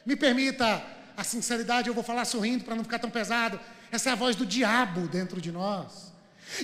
Me 0.05 0.15
permita 0.15 0.83
a 1.17 1.23
sinceridade, 1.23 1.87
eu 1.87 1.93
vou 1.93 2.03
falar 2.03 2.25
sorrindo 2.25 2.63
para 2.63 2.75
não 2.75 2.83
ficar 2.83 2.99
tão 2.99 3.09
pesado. 3.09 3.59
Essa 3.91 4.09
é 4.09 4.13
a 4.13 4.15
voz 4.15 4.35
do 4.35 4.45
diabo 4.45 5.07
dentro 5.07 5.41
de 5.41 5.51
nós. 5.51 6.13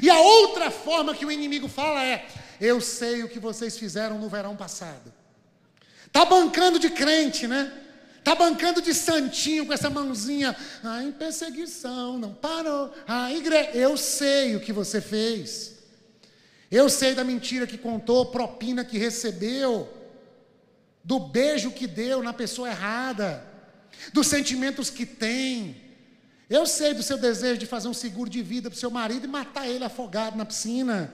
E 0.02 0.10
a 0.10 0.20
outra 0.20 0.70
forma 0.70 1.16
que 1.16 1.26
o 1.26 1.32
inimigo 1.32 1.68
fala 1.68 2.04
é: 2.04 2.28
eu 2.60 2.80
sei 2.80 3.24
o 3.24 3.30
que 3.30 3.40
vocês 3.40 3.78
fizeram 3.78 4.20
no 4.20 4.30
verão 4.30 4.56
passado. 4.56 5.12
Tá 6.12 6.26
bancando 6.26 6.78
de 6.78 6.90
crente, 6.90 7.48
né? 7.48 7.72
Tá 8.24 8.36
bancando 8.36 8.82
de 8.82 8.94
santinho 8.94 9.66
com 9.66 9.74
essa 9.74 9.90
mãozinha. 9.90 10.56
Ah, 10.84 11.04
em 11.04 11.12
perseguição, 11.12 12.20
não 12.20 12.34
parou. 12.34 12.94
Ah, 13.08 13.32
igreja, 13.32 13.72
eu 13.72 13.98
sei 13.98 14.56
o 14.56 14.60
que 14.60 14.72
você 14.72 15.02
fez. 15.02 15.74
Eu 16.70 16.90
sei 16.90 17.14
da 17.14 17.24
mentira 17.24 17.68
que 17.68 17.78
contou, 17.78 18.28
propina 18.28 18.86
que 18.86 18.98
recebeu, 18.98 19.90
do 21.04 21.20
beijo 21.20 21.72
que 21.72 21.88
deu 21.88 22.24
na 22.24 22.32
pessoa 22.32 22.70
errada, 22.70 23.44
dos 24.14 24.28
sentimentos 24.28 24.90
que 24.90 25.06
tem, 25.06 25.82
eu 26.52 26.66
sei 26.66 26.94
do 26.94 27.02
seu 27.02 27.18
desejo 27.18 27.58
de 27.58 27.66
fazer 27.66 27.88
um 27.88 27.94
seguro 27.94 28.30
de 28.30 28.42
vida 28.42 28.70
para 28.70 28.76
o 28.76 28.80
seu 28.80 28.92
marido 28.92 29.24
e 29.24 29.28
matar 29.30 29.70
ele 29.70 29.86
afogado 29.86 30.36
na 30.36 30.44
piscina. 30.44 31.14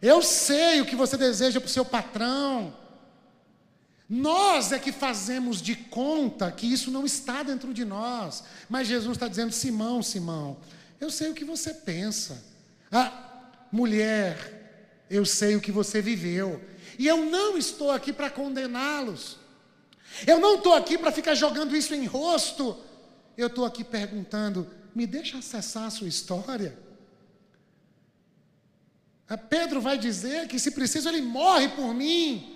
Eu 0.00 0.22
sei 0.22 0.80
o 0.80 0.86
que 0.86 0.96
você 0.96 1.18
deseja 1.18 1.60
para 1.60 1.66
o 1.66 1.70
seu 1.70 1.84
patrão. 1.84 2.74
Nós 4.08 4.72
é 4.72 4.78
que 4.78 4.92
fazemos 4.92 5.60
de 5.60 5.74
conta 5.74 6.50
que 6.52 6.66
isso 6.66 6.90
não 6.90 7.04
está 7.04 7.42
dentro 7.42 7.74
de 7.74 7.84
nós. 7.84 8.44
Mas 8.68 8.88
Jesus 8.88 9.16
está 9.16 9.28
dizendo: 9.28 9.52
Simão, 9.52 10.02
Simão, 10.02 10.56
eu 11.00 11.10
sei 11.10 11.30
o 11.30 11.34
que 11.34 11.44
você 11.44 11.74
pensa. 11.74 12.44
Ah, 12.90 13.50
mulher, 13.70 15.04
eu 15.10 15.24
sei 15.24 15.56
o 15.56 15.60
que 15.60 15.72
você 15.72 16.00
viveu. 16.00 16.62
E 16.98 17.06
eu 17.06 17.24
não 17.26 17.58
estou 17.58 17.90
aqui 17.90 18.12
para 18.12 18.30
condená-los. 18.30 19.38
Eu 20.26 20.38
não 20.38 20.56
estou 20.56 20.74
aqui 20.74 20.96
para 20.96 21.12
ficar 21.12 21.34
jogando 21.34 21.76
isso 21.76 21.94
em 21.94 22.06
rosto 22.06 22.84
eu 23.36 23.48
estou 23.48 23.64
aqui 23.64 23.84
perguntando: 23.84 24.66
me 24.94 25.06
deixa 25.06 25.38
acessar 25.38 25.84
a 25.84 25.90
sua 25.90 26.08
história? 26.08 26.76
A 29.28 29.36
Pedro 29.36 29.80
vai 29.80 29.98
dizer 29.98 30.46
que, 30.46 30.58
se 30.58 30.70
preciso, 30.70 31.08
ele 31.08 31.20
morre 31.20 31.68
por 31.68 31.92
mim. 31.92 32.55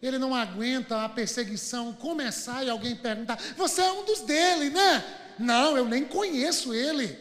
Ele 0.00 0.18
não 0.18 0.34
aguenta 0.34 1.04
a 1.04 1.08
perseguição 1.08 1.92
começar 1.92 2.64
e 2.64 2.70
alguém 2.70 2.94
perguntar: 2.94 3.36
Você 3.56 3.80
é 3.80 3.92
um 3.92 4.04
dos 4.04 4.20
dele, 4.20 4.70
né? 4.70 5.34
Não, 5.38 5.76
eu 5.76 5.84
nem 5.84 6.04
conheço 6.04 6.72
ele. 6.72 7.18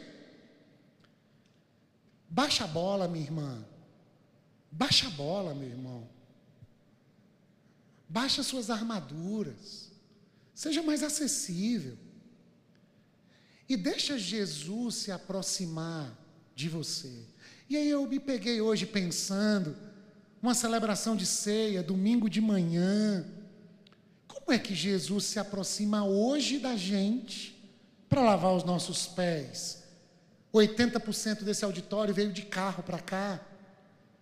Baixa 2.29 2.65
a 2.65 2.67
bola, 2.67 3.07
minha 3.07 3.23
irmã. 3.23 3.65
Baixa 4.71 5.07
a 5.07 5.11
bola, 5.11 5.55
meu 5.55 5.69
irmão. 5.69 6.07
Baixa 8.07 8.43
suas 8.43 8.69
armaduras. 8.69 9.91
Seja 10.53 10.83
mais 10.83 11.03
acessível. 11.03 11.97
E 13.67 13.75
deixa 13.75 14.17
Jesus 14.17 14.95
se 14.95 15.11
aproximar 15.11 16.15
de 16.55 16.69
você. 16.69 17.25
E 17.69 17.75
aí 17.75 17.89
eu 17.89 18.07
me 18.07 18.19
peguei 18.19 18.61
hoje 18.61 18.85
pensando, 18.85 19.75
uma 20.41 20.53
celebração 20.53 21.15
de 21.15 21.25
ceia, 21.25 21.81
domingo 21.83 22.29
de 22.29 22.39
manhã. 22.39 23.25
Como 24.27 24.51
é 24.51 24.59
que 24.59 24.75
Jesus 24.75 25.25
se 25.25 25.39
aproxima 25.39 26.05
hoje 26.05 26.59
da 26.59 26.75
gente 26.75 27.55
para 28.07 28.21
lavar 28.21 28.53
os 28.53 28.63
nossos 28.63 29.07
pés? 29.07 29.83
80% 30.53 31.43
desse 31.43 31.65
auditório 31.65 32.13
veio 32.13 32.31
de 32.31 32.43
carro 32.43 32.81
para 32.83 32.99
cá. 32.99 33.39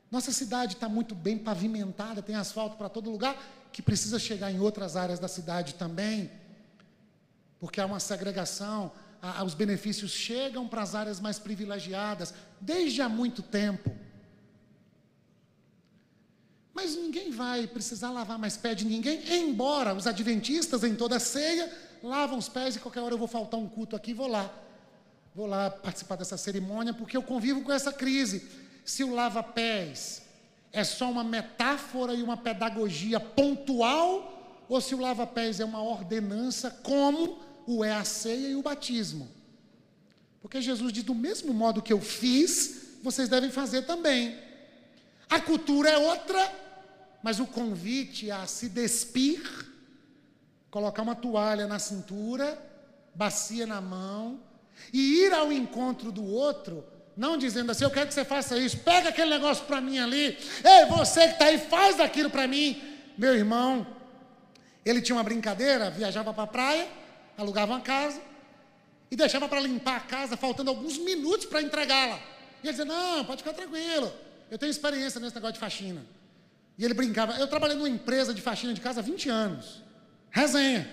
Nossa 0.10 0.32
cidade 0.32 0.74
está 0.74 0.88
muito 0.88 1.14
bem 1.14 1.38
pavimentada, 1.38 2.22
tem 2.22 2.36
asfalto 2.36 2.78
para 2.78 2.90
todo 2.90 3.12
lugar, 3.12 3.38
que 3.72 3.82
precisa 3.82 4.18
chegar 4.18 4.52
em 4.52 4.60
outras 4.60 4.96
áreas 4.96 5.20
da 5.20 5.28
cidade 5.28 5.76
também, 5.76 6.32
porque 7.60 7.82
há 7.82 7.86
uma 7.86 8.00
segregação 8.00 8.92
os 9.44 9.54
benefícios 9.54 10.12
chegam 10.12 10.68
para 10.68 10.84
as 10.84 10.94
áreas 10.94 11.20
mais 11.20 11.40
privilegiadas 11.40 12.34
desde 12.62 13.02
há 13.02 13.10
muito 13.10 13.42
tempo. 13.42 13.96
Mas 16.74 16.96
ninguém 16.96 17.25
vai 17.36 17.68
precisar 17.68 18.10
lavar 18.10 18.40
mais 18.40 18.58
pé 18.58 18.74
de 18.74 18.86
ninguém, 18.86 19.22
embora 19.32 19.94
os 19.94 20.08
adventistas 20.08 20.84
em 20.84 20.96
toda 20.96 21.18
a 21.18 21.20
ceia 21.20 21.72
lavam 22.02 22.38
os 22.38 22.50
pés 22.50 22.76
e 22.76 22.80
qualquer 22.80 23.02
hora 23.02 23.14
eu 23.14 23.18
vou 23.18 23.28
faltar 23.28 23.60
um 23.60 23.68
culto 23.68 23.96
aqui, 23.96 24.14
vou 24.14 24.28
lá. 24.28 24.50
vou 25.34 25.46
lá 25.46 25.70
participar 25.70 26.16
dessa 26.16 26.38
cerimônia 26.38 26.94
porque 26.94 27.18
eu 27.18 27.24
convivo 27.24 27.62
com 27.62 27.72
essa 27.72 27.92
crise. 27.92 28.48
Se 28.84 29.04
o 29.04 29.14
lava-pés 29.14 30.24
é 30.72 30.84
só 30.84 31.10
uma 31.10 31.24
metáfora 31.24 32.14
e 32.14 32.24
uma 32.24 32.38
pedagogia 32.38 33.20
pontual, 33.20 34.66
ou 34.68 34.82
se 34.82 34.96
o 34.96 35.00
lava-pés 35.00 35.60
é 35.60 35.66
uma 35.66 35.82
ordenança, 35.82 36.72
como 36.84 37.40
o 37.68 37.84
é 37.84 37.92
a 37.92 38.04
ceia 38.04 38.50
e 38.50 38.56
o 38.56 38.62
batismo. 38.62 39.28
Porque 40.42 40.62
Jesus 40.62 40.94
diz: 40.94 41.04
do 41.04 41.16
mesmo 41.16 41.54
modo 41.54 41.82
que 41.82 41.94
eu 41.94 42.02
fiz, 42.02 42.98
vocês 43.02 43.30
devem 43.30 43.50
fazer 43.50 43.84
também. 43.84 44.38
A 45.30 45.40
cultura 45.40 45.90
é 45.90 45.98
outra, 45.98 46.40
mas 47.26 47.40
o 47.40 47.48
convite 47.48 48.30
a 48.30 48.46
se 48.46 48.70
despir, 48.70 49.42
colocar 50.70 51.02
uma 51.02 51.16
toalha 51.16 51.66
na 51.66 51.80
cintura, 51.80 52.56
bacia 53.16 53.66
na 53.66 53.82
mão, 53.82 54.40
e 54.94 55.24
ir 55.24 55.34
ao 55.34 55.52
encontro 55.52 56.12
do 56.12 56.24
outro, 56.24 56.86
não 57.18 57.36
dizendo 57.36 57.72
assim, 57.72 57.84
eu 57.84 57.90
quero 57.90 58.10
que 58.10 58.14
você 58.14 58.24
faça 58.24 58.56
isso, 58.60 58.78
pega 58.78 59.10
aquele 59.10 59.32
negócio 59.32 59.66
para 59.66 59.82
mim 59.82 59.98
ali, 59.98 60.38
ei, 60.64 60.86
você 60.88 61.22
que 61.30 61.34
está 61.34 61.46
aí, 61.46 61.58
faz 61.58 62.00
aquilo 62.00 62.30
para 62.30 62.48
mim. 62.48 62.80
Meu 63.18 63.34
irmão, 63.34 63.88
ele 64.86 65.02
tinha 65.02 65.16
uma 65.16 65.24
brincadeira, 65.24 65.90
viajava 65.90 66.32
para 66.32 66.44
a 66.44 66.48
praia, 66.48 66.88
alugava 67.36 67.72
uma 67.72 67.82
casa, 67.82 68.22
e 69.10 69.16
deixava 69.16 69.50
para 69.50 69.62
limpar 69.62 69.96
a 69.96 70.02
casa, 70.02 70.38
faltando 70.38 70.70
alguns 70.70 71.00
minutos 71.00 71.48
para 71.48 71.60
entregá-la. 71.60 72.20
E 72.62 72.68
ele 72.68 72.78
dizia, 72.78 72.86
não, 72.86 73.26
pode 73.26 73.42
ficar 73.42 73.56
tranquilo, 73.56 74.14
eu 74.52 74.60
tenho 74.60 74.70
experiência 74.70 75.20
nesse 75.20 75.34
negócio 75.34 75.54
de 75.54 75.60
faxina. 75.60 76.06
E 76.78 76.84
ele 76.84 76.94
brincava, 76.94 77.34
eu 77.34 77.48
trabalhei 77.48 77.76
numa 77.76 77.90
empresa 77.90 78.34
de 78.34 78.42
faxina 78.42 78.74
de 78.74 78.82
casa 78.82 79.00
há 79.00 79.04
20 79.04 79.30
anos. 79.30 79.82
Resenha. 80.30 80.88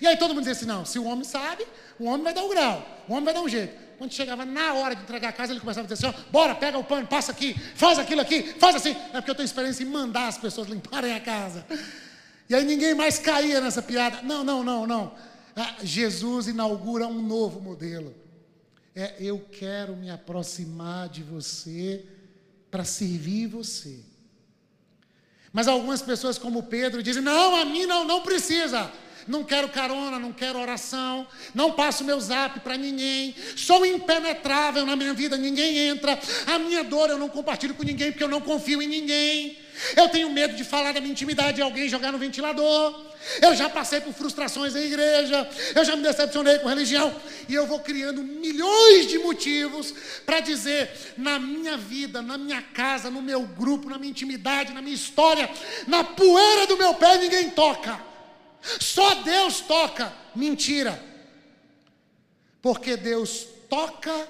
E 0.00 0.06
aí 0.06 0.16
todo 0.16 0.30
mundo 0.30 0.40
dizia 0.40 0.52
assim: 0.52 0.66
não, 0.66 0.84
se 0.84 0.98
o 0.98 1.04
homem 1.04 1.24
sabe, 1.24 1.66
o 1.98 2.04
homem 2.04 2.22
vai 2.22 2.34
dar 2.34 2.44
o 2.44 2.48
grau, 2.48 3.04
o 3.08 3.12
homem 3.12 3.24
vai 3.24 3.34
dar 3.34 3.42
um 3.42 3.48
jeito. 3.48 3.88
Quando 3.98 4.12
chegava 4.12 4.44
na 4.44 4.74
hora 4.74 4.94
de 4.94 5.02
entregar 5.02 5.30
a 5.30 5.32
casa, 5.32 5.52
ele 5.52 5.60
começava 5.60 5.86
a 5.86 5.90
dizer 5.90 6.06
assim: 6.06 6.16
ó, 6.16 6.30
bora, 6.30 6.54
pega 6.54 6.78
o 6.78 6.84
pano, 6.84 7.06
passa 7.06 7.32
aqui, 7.32 7.54
faz 7.74 7.98
aquilo 7.98 8.20
aqui, 8.20 8.54
faz 8.58 8.76
assim. 8.76 8.90
É 9.12 9.20
porque 9.20 9.30
eu 9.30 9.34
tenho 9.34 9.46
experiência 9.46 9.82
em 9.82 9.86
mandar 9.86 10.28
as 10.28 10.38
pessoas 10.38 10.68
limparem 10.68 11.14
a 11.14 11.20
casa. 11.20 11.66
E 12.48 12.54
aí 12.54 12.64
ninguém 12.64 12.94
mais 12.94 13.18
caía 13.18 13.60
nessa 13.60 13.82
piada. 13.82 14.22
Não, 14.22 14.44
não, 14.44 14.62
não, 14.62 14.86
não. 14.86 15.14
Ah, 15.56 15.76
Jesus 15.82 16.46
inaugura 16.46 17.06
um 17.08 17.20
novo 17.20 17.60
modelo. 17.60 18.14
É, 18.94 19.16
eu 19.18 19.40
quero 19.50 19.96
me 19.96 20.10
aproximar 20.10 21.08
de 21.08 21.22
você 21.22 22.04
para 22.70 22.84
servir 22.84 23.48
você. 23.48 24.00
Mas 25.52 25.68
algumas 25.68 26.02
pessoas, 26.02 26.38
como 26.38 26.62
Pedro, 26.62 27.02
dizem: 27.02 27.22
não, 27.22 27.56
a 27.56 27.64
mim 27.64 27.86
não, 27.86 28.04
não 28.04 28.22
precisa 28.22 28.90
não 29.28 29.44
quero 29.44 29.68
carona, 29.68 30.18
não 30.18 30.32
quero 30.32 30.58
oração, 30.58 31.26
não 31.54 31.72
passo 31.72 32.02
meu 32.02 32.18
zap 32.18 32.60
para 32.60 32.76
ninguém, 32.76 33.34
sou 33.54 33.84
impenetrável 33.84 34.84
na 34.86 34.96
minha 34.96 35.12
vida, 35.12 35.36
ninguém 35.36 35.78
entra, 35.88 36.18
a 36.46 36.58
minha 36.58 36.82
dor 36.82 37.10
eu 37.10 37.18
não 37.18 37.28
compartilho 37.28 37.74
com 37.74 37.82
ninguém 37.82 38.10
porque 38.10 38.24
eu 38.24 38.28
não 38.28 38.40
confio 38.40 38.82
em 38.82 38.88
ninguém. 38.88 39.58
Eu 39.96 40.08
tenho 40.08 40.28
medo 40.30 40.56
de 40.56 40.64
falar 40.64 40.92
da 40.92 41.00
minha 41.00 41.12
intimidade 41.12 41.60
e 41.60 41.62
alguém 41.62 41.88
jogar 41.88 42.10
no 42.10 42.18
ventilador. 42.18 43.06
Eu 43.40 43.54
já 43.54 43.68
passei 43.68 44.00
por 44.00 44.12
frustrações 44.12 44.74
em 44.74 44.84
igreja, 44.84 45.48
eu 45.74 45.84
já 45.84 45.94
me 45.94 46.02
decepcionei 46.02 46.58
com 46.58 46.68
religião, 46.68 47.14
e 47.48 47.54
eu 47.54 47.66
vou 47.66 47.80
criando 47.80 48.22
milhões 48.22 49.06
de 49.06 49.18
motivos 49.18 49.92
para 50.24 50.40
dizer: 50.40 50.90
na 51.16 51.38
minha 51.38 51.76
vida, 51.76 52.22
na 52.22 52.38
minha 52.38 52.62
casa, 52.62 53.10
no 53.10 53.20
meu 53.20 53.42
grupo, 53.42 53.90
na 53.90 53.98
minha 53.98 54.10
intimidade, 54.10 54.72
na 54.72 54.80
minha 54.80 54.94
história, 54.94 55.48
na 55.86 56.02
poeira 56.02 56.66
do 56.66 56.76
meu 56.76 56.94
pé 56.94 57.18
ninguém 57.18 57.50
toca. 57.50 58.07
Só 58.60 59.14
Deus 59.16 59.60
toca. 59.60 60.12
Mentira. 60.34 61.02
Porque 62.60 62.96
Deus 62.96 63.46
toca 63.68 64.28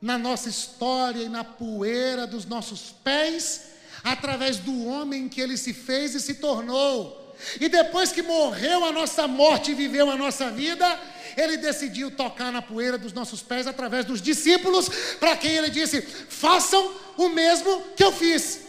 na 0.00 0.18
nossa 0.18 0.48
história 0.48 1.22
e 1.22 1.28
na 1.28 1.44
poeira 1.44 2.26
dos 2.26 2.44
nossos 2.44 2.94
pés, 3.02 3.70
através 4.02 4.58
do 4.58 4.86
homem 4.86 5.28
que 5.28 5.40
ele 5.40 5.56
se 5.56 5.72
fez 5.72 6.14
e 6.14 6.20
se 6.20 6.34
tornou. 6.34 7.34
E 7.60 7.68
depois 7.68 8.12
que 8.12 8.22
morreu 8.22 8.84
a 8.84 8.92
nossa 8.92 9.26
morte 9.26 9.70
e 9.70 9.74
viveu 9.74 10.10
a 10.10 10.16
nossa 10.16 10.50
vida, 10.50 11.00
ele 11.36 11.56
decidiu 11.56 12.10
tocar 12.10 12.52
na 12.52 12.62
poeira 12.62 12.96
dos 12.96 13.12
nossos 13.12 13.42
pés 13.42 13.66
através 13.66 14.04
dos 14.04 14.20
discípulos, 14.20 14.88
para 15.18 15.36
quem 15.36 15.52
ele 15.52 15.70
disse: 15.70 16.02
façam 16.02 16.94
o 17.16 17.28
mesmo 17.30 17.82
que 17.96 18.04
eu 18.04 18.12
fiz. 18.12 18.63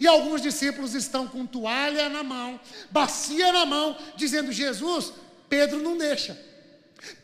E 0.00 0.06
alguns 0.06 0.40
discípulos 0.40 0.94
estão 0.94 1.26
com 1.26 1.46
toalha 1.46 2.08
na 2.08 2.22
mão, 2.22 2.60
bacia 2.90 3.52
na 3.52 3.66
mão, 3.66 3.96
dizendo: 4.16 4.52
Jesus, 4.52 5.12
Pedro 5.48 5.82
não 5.82 5.96
deixa, 5.96 6.38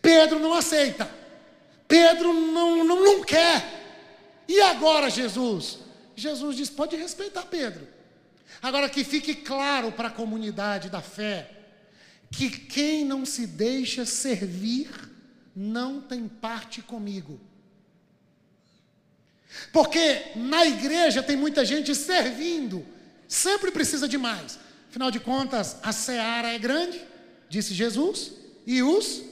Pedro 0.03 0.39
não 0.39 0.55
aceita, 0.55 1.09
Pedro 1.87 2.33
não, 2.33 2.85
não, 2.85 3.05
não 3.05 3.25
quer. 3.25 3.83
E 4.49 4.61
agora, 4.61 5.09
Jesus? 5.09 5.79
Jesus 6.17 6.57
diz: 6.57 6.71
pode 6.71 6.97
respeitar 6.97 7.43
Pedro. 7.43 7.87
Agora 8.63 8.89
que 8.89 9.05
fique 9.05 9.35
claro 9.35 9.93
para 9.93 10.09
a 10.09 10.13
comunidade 10.13 10.89
da 10.89 11.03
fé 11.03 11.51
que 12.31 12.51
quem 12.51 13.05
não 13.05 13.25
se 13.25 13.47
deixa 13.47 14.05
servir 14.05 14.91
não 15.55 16.01
tem 16.01 16.27
parte 16.27 16.83
comigo. 16.83 17.41
Porque 19.73 20.33
na 20.37 20.65
igreja 20.67 21.23
tem 21.23 21.37
muita 21.37 21.65
gente 21.65 21.95
servindo, 21.95 22.85
sempre 23.29 23.71
precisa 23.71 24.09
de 24.09 24.19
mais. 24.19 24.59
Afinal 24.89 25.11
de 25.11 25.21
contas, 25.21 25.77
a 25.83 25.93
seara 25.93 26.53
é 26.53 26.59
grande, 26.59 27.01
disse 27.49 27.75
Jesus, 27.75 28.33
e 28.67 28.83
os 28.83 29.23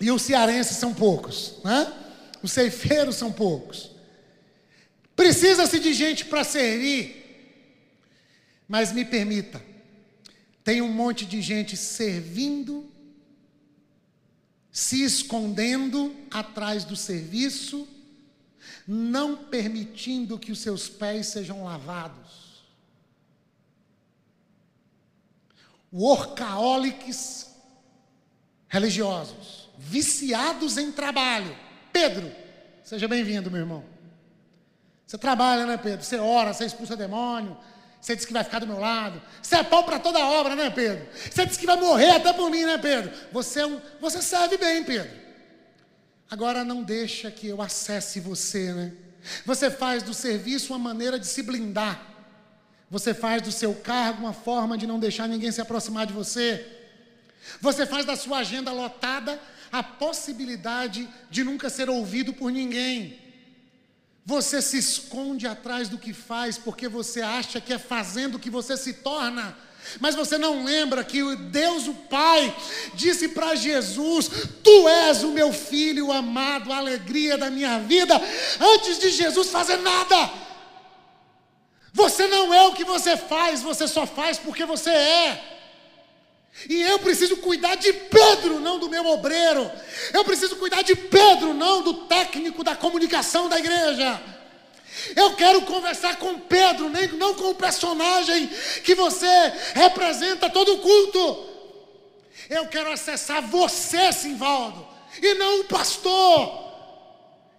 e 0.00 0.10
os 0.10 0.22
cearenses 0.22 0.76
são 0.76 0.92
poucos, 0.92 1.54
né? 1.64 1.92
Os 2.42 2.52
ceifeiros 2.52 3.16
são 3.16 3.32
poucos. 3.32 3.90
Precisa-se 5.14 5.78
de 5.78 5.94
gente 5.94 6.26
para 6.26 6.44
servir. 6.44 7.24
Mas 8.68 8.92
me 8.92 9.04
permita, 9.04 9.62
tem 10.64 10.82
um 10.82 10.92
monte 10.92 11.24
de 11.24 11.40
gente 11.40 11.76
servindo, 11.76 12.90
se 14.72 15.02
escondendo 15.04 16.14
atrás 16.30 16.84
do 16.84 16.96
serviço, 16.96 17.86
não 18.86 19.36
permitindo 19.36 20.38
que 20.38 20.52
os 20.52 20.60
seus 20.60 20.88
pés 20.88 21.26
sejam 21.26 21.64
lavados. 21.64 22.64
Workaholics 25.92 27.54
religiosos, 28.68 29.68
viciados 29.78 30.76
em 30.76 30.92
trabalho. 30.92 31.56
Pedro, 31.92 32.30
seja 32.84 33.08
bem-vindo, 33.08 33.50
meu 33.50 33.60
irmão. 33.60 33.84
Você 35.06 35.16
trabalha, 35.16 35.66
né, 35.66 35.76
Pedro? 35.76 36.04
Você 36.04 36.18
ora, 36.18 36.52
você 36.52 36.66
expulsa 36.66 36.96
demônio, 36.96 37.56
você 38.00 38.14
diz 38.14 38.24
que 38.24 38.32
vai 38.32 38.44
ficar 38.44 38.58
do 38.58 38.66
meu 38.66 38.78
lado. 38.78 39.20
Você 39.42 39.56
é 39.56 39.64
pau 39.64 39.84
para 39.84 39.98
toda 39.98 40.18
obra, 40.18 40.54
né, 40.54 40.70
Pedro? 40.70 41.08
Você 41.30 41.46
diz 41.46 41.56
que 41.56 41.66
vai 41.66 41.76
morrer 41.76 42.10
até 42.10 42.32
por 42.32 42.50
mim, 42.50 42.64
né, 42.64 42.78
Pedro? 42.78 43.12
Você, 43.32 43.60
é 43.60 43.66
um, 43.66 43.80
você 44.00 44.20
serve 44.20 44.56
bem, 44.56 44.84
Pedro. 44.84 45.25
Agora 46.30 46.64
não 46.64 46.82
deixa 46.82 47.30
que 47.30 47.46
eu 47.46 47.62
acesse 47.62 48.18
você, 48.18 48.72
né? 48.72 48.92
Você 49.44 49.70
faz 49.70 50.02
do 50.02 50.14
serviço 50.14 50.72
uma 50.72 50.78
maneira 50.78 51.18
de 51.18 51.26
se 51.26 51.42
blindar. 51.42 52.14
Você 52.90 53.12
faz 53.12 53.42
do 53.42 53.50
seu 53.50 53.74
cargo 53.74 54.20
uma 54.20 54.32
forma 54.32 54.78
de 54.78 54.86
não 54.86 54.98
deixar 54.98 55.28
ninguém 55.28 55.50
se 55.50 55.60
aproximar 55.60 56.06
de 56.06 56.12
você. 56.12 56.64
Você 57.60 57.86
faz 57.86 58.04
da 58.04 58.16
sua 58.16 58.38
agenda 58.38 58.72
lotada 58.72 59.40
a 59.70 59.82
possibilidade 59.82 61.08
de 61.30 61.44
nunca 61.44 61.68
ser 61.68 61.90
ouvido 61.90 62.32
por 62.32 62.50
ninguém. 62.50 63.20
Você 64.24 64.60
se 64.60 64.78
esconde 64.78 65.46
atrás 65.46 65.88
do 65.88 65.98
que 65.98 66.12
faz 66.12 66.58
porque 66.58 66.88
você 66.88 67.22
acha 67.22 67.60
que 67.60 67.72
é 67.72 67.78
fazendo 67.78 68.38
que 68.38 68.50
você 68.50 68.76
se 68.76 68.94
torna. 68.94 69.56
Mas 70.00 70.14
você 70.14 70.36
não 70.36 70.64
lembra 70.64 71.04
que 71.04 71.22
Deus, 71.36 71.86
o 71.86 71.94
Pai, 71.94 72.54
disse 72.94 73.28
para 73.28 73.54
Jesus: 73.54 74.30
Tu 74.62 74.88
és 74.88 75.22
o 75.22 75.28
meu 75.28 75.52
filho 75.52 76.12
amado, 76.12 76.72
a 76.72 76.78
alegria 76.78 77.38
da 77.38 77.50
minha 77.50 77.78
vida, 77.80 78.20
antes 78.60 78.98
de 78.98 79.10
Jesus 79.10 79.50
fazer 79.50 79.76
nada. 79.78 80.30
Você 81.92 82.26
não 82.26 82.52
é 82.52 82.66
o 82.66 82.74
que 82.74 82.84
você 82.84 83.16
faz, 83.16 83.62
você 83.62 83.88
só 83.88 84.06
faz 84.06 84.38
porque 84.38 84.64
você 84.64 84.90
é. 84.90 85.56
E 86.68 86.82
eu 86.82 86.98
preciso 86.98 87.36
cuidar 87.38 87.74
de 87.74 87.92
Pedro, 87.92 88.60
não 88.60 88.78
do 88.78 88.88
meu 88.88 89.04
obreiro. 89.06 89.70
Eu 90.12 90.24
preciso 90.24 90.56
cuidar 90.56 90.82
de 90.82 90.94
Pedro, 90.96 91.52
não 91.52 91.82
do 91.82 91.94
técnico 92.06 92.64
da 92.64 92.74
comunicação 92.74 93.48
da 93.48 93.58
igreja. 93.58 94.20
Eu 95.14 95.34
quero 95.34 95.62
conversar 95.62 96.16
com 96.16 96.38
Pedro, 96.40 96.88
nem, 96.88 97.08
não 97.12 97.34
com 97.34 97.50
o 97.50 97.54
personagem 97.54 98.48
que 98.84 98.94
você 98.94 99.26
representa 99.74 100.50
todo 100.50 100.74
o 100.74 100.78
culto. 100.78 101.46
Eu 102.48 102.66
quero 102.68 102.90
acessar 102.90 103.42
você, 103.42 104.12
Simvaldo, 104.12 104.86
e 105.20 105.34
não 105.34 105.60
o 105.60 105.64
pastor. 105.64 106.66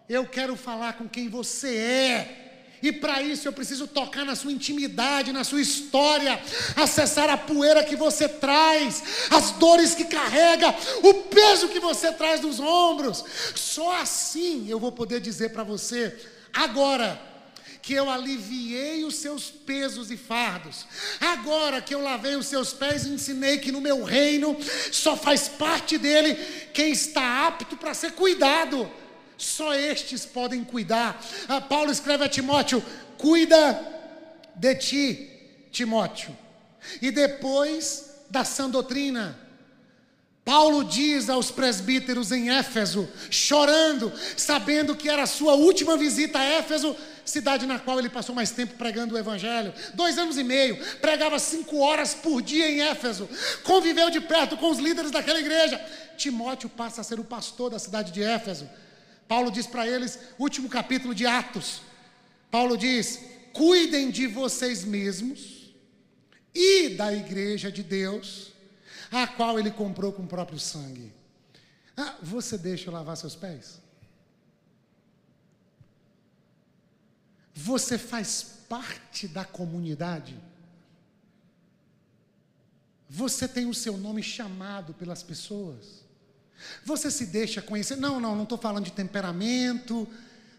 Eu 0.07 0.25
quero 0.25 0.55
falar 0.55 0.93
com 0.93 1.07
quem 1.07 1.27
você 1.29 1.75
é. 1.75 2.43
E 2.81 2.91
para 2.91 3.23
isso 3.23 3.47
eu 3.47 3.53
preciso 3.53 3.87
tocar 3.87 4.23
na 4.23 4.35
sua 4.35 4.51
intimidade, 4.51 5.33
na 5.33 5.43
sua 5.43 5.59
história, 5.59 6.39
acessar 6.75 7.29
a 7.29 7.35
poeira 7.35 7.83
que 7.83 7.95
você 7.95 8.29
traz, 8.29 9.03
as 9.31 9.51
dores 9.53 9.95
que 9.95 10.05
carrega, 10.05 10.73
o 11.01 11.13
peso 11.13 11.69
que 11.69 11.79
você 11.79 12.11
traz 12.11 12.39
nos 12.41 12.59
ombros. 12.59 13.23
Só 13.55 13.95
assim 13.95 14.69
eu 14.69 14.79
vou 14.79 14.91
poder 14.91 15.19
dizer 15.19 15.49
para 15.49 15.63
você, 15.63 16.15
agora, 16.63 17.27
que 17.87 17.93
eu 17.93 18.09
aliviei 18.09 19.05
os 19.05 19.15
seus 19.15 19.49
pesos 19.49 20.11
e 20.11 20.17
fardos. 20.17 20.85
Agora 21.21 21.81
que 21.81 21.95
eu 21.95 22.01
lavei 22.01 22.35
os 22.35 22.45
seus 22.47 22.73
pés 22.73 23.05
e 23.05 23.09
ensinei 23.09 23.59
que 23.59 23.71
no 23.71 23.79
meu 23.79 24.03
reino 24.03 24.57
só 24.91 25.15
faz 25.15 25.47
parte 25.47 25.97
dele 25.97 26.35
quem 26.73 26.91
está 26.91 27.47
apto 27.47 27.77
para 27.77 27.93
ser 27.93 28.11
cuidado. 28.11 28.91
Só 29.37 29.73
estes 29.73 30.25
podem 30.25 30.65
cuidar. 30.65 31.23
Ah, 31.47 31.61
Paulo 31.61 31.89
escreve 31.89 32.25
a 32.25 32.29
Timóteo: 32.29 32.83
cuida 33.17 33.79
de 34.53 34.75
ti, 34.75 35.29
Timóteo. 35.71 36.35
E 37.01 37.09
depois 37.09 38.11
da 38.29 38.43
sã 38.43 38.69
doutrina. 38.69 39.46
Paulo 40.47 40.85
diz 40.85 41.29
aos 41.29 41.51
presbíteros 41.51 42.31
em 42.31 42.49
Éfeso, 42.49 43.05
chorando, 43.29 44.13
sabendo 44.37 44.95
que 44.95 45.09
era 45.09 45.23
a 45.23 45.27
sua 45.27 45.55
última 45.55 45.97
visita 45.97 46.39
a 46.39 46.45
Éfeso, 46.45 46.95
cidade 47.25 47.65
na 47.65 47.77
qual 47.77 47.99
ele 47.99 48.07
passou 48.07 48.33
mais 48.33 48.51
tempo 48.51 48.75
pregando 48.75 49.13
o 49.13 49.17
Evangelho. 49.17 49.73
Dois 49.93 50.17
anos 50.17 50.37
e 50.37 50.45
meio, 50.45 50.77
pregava 51.01 51.37
cinco 51.37 51.79
horas 51.79 52.13
por 52.13 52.41
dia 52.41 52.71
em 52.71 52.79
Éfeso, 52.79 53.27
conviveu 53.65 54.09
de 54.09 54.21
perto 54.21 54.55
com 54.55 54.71
os 54.71 54.79
líderes 54.79 55.11
daquela 55.11 55.37
igreja. 55.37 55.85
Timóteo 56.15 56.69
passa 56.69 57.01
a 57.01 57.03
ser 57.03 57.19
o 57.19 57.25
pastor 57.25 57.69
da 57.69 57.77
cidade 57.77 58.13
de 58.13 58.23
Éfeso. 58.23 58.69
Paulo 59.27 59.51
diz 59.51 59.67
para 59.67 59.85
eles, 59.85 60.17
último 60.39 60.69
capítulo 60.69 61.13
de 61.13 61.25
Atos. 61.25 61.81
Paulo 62.49 62.77
diz: 62.77 63.19
cuidem 63.51 64.09
de 64.09 64.27
vocês 64.27 64.85
mesmos 64.85 65.73
e 66.55 66.87
da 66.87 67.13
igreja 67.13 67.69
de 67.69 67.83
Deus, 67.83 68.55
a 69.11 69.27
qual 69.27 69.59
ele 69.59 69.71
comprou 69.71 70.11
com 70.11 70.23
o 70.23 70.27
próprio 70.27 70.59
sangue. 70.59 71.13
Ah, 71.95 72.15
você 72.21 72.57
deixa 72.57 72.89
eu 72.89 72.93
lavar 72.93 73.17
seus 73.17 73.35
pés? 73.35 73.81
Você 77.53 77.97
faz 77.97 78.43
parte 78.69 79.27
da 79.27 79.43
comunidade? 79.43 80.37
Você 83.09 83.47
tem 83.47 83.67
o 83.67 83.73
seu 83.73 83.97
nome 83.97 84.21
chamado 84.21 84.93
pelas 84.93 85.23
pessoas? 85.23 86.05
Você 86.83 87.09
se 87.09 87.25
deixa 87.25 87.61
conhecer? 87.61 87.95
Não, 87.95 88.19
não, 88.19 88.35
não 88.35 88.43
estou 88.43 88.57
falando 88.57 88.85
de 88.85 88.91
temperamento, 88.91 90.07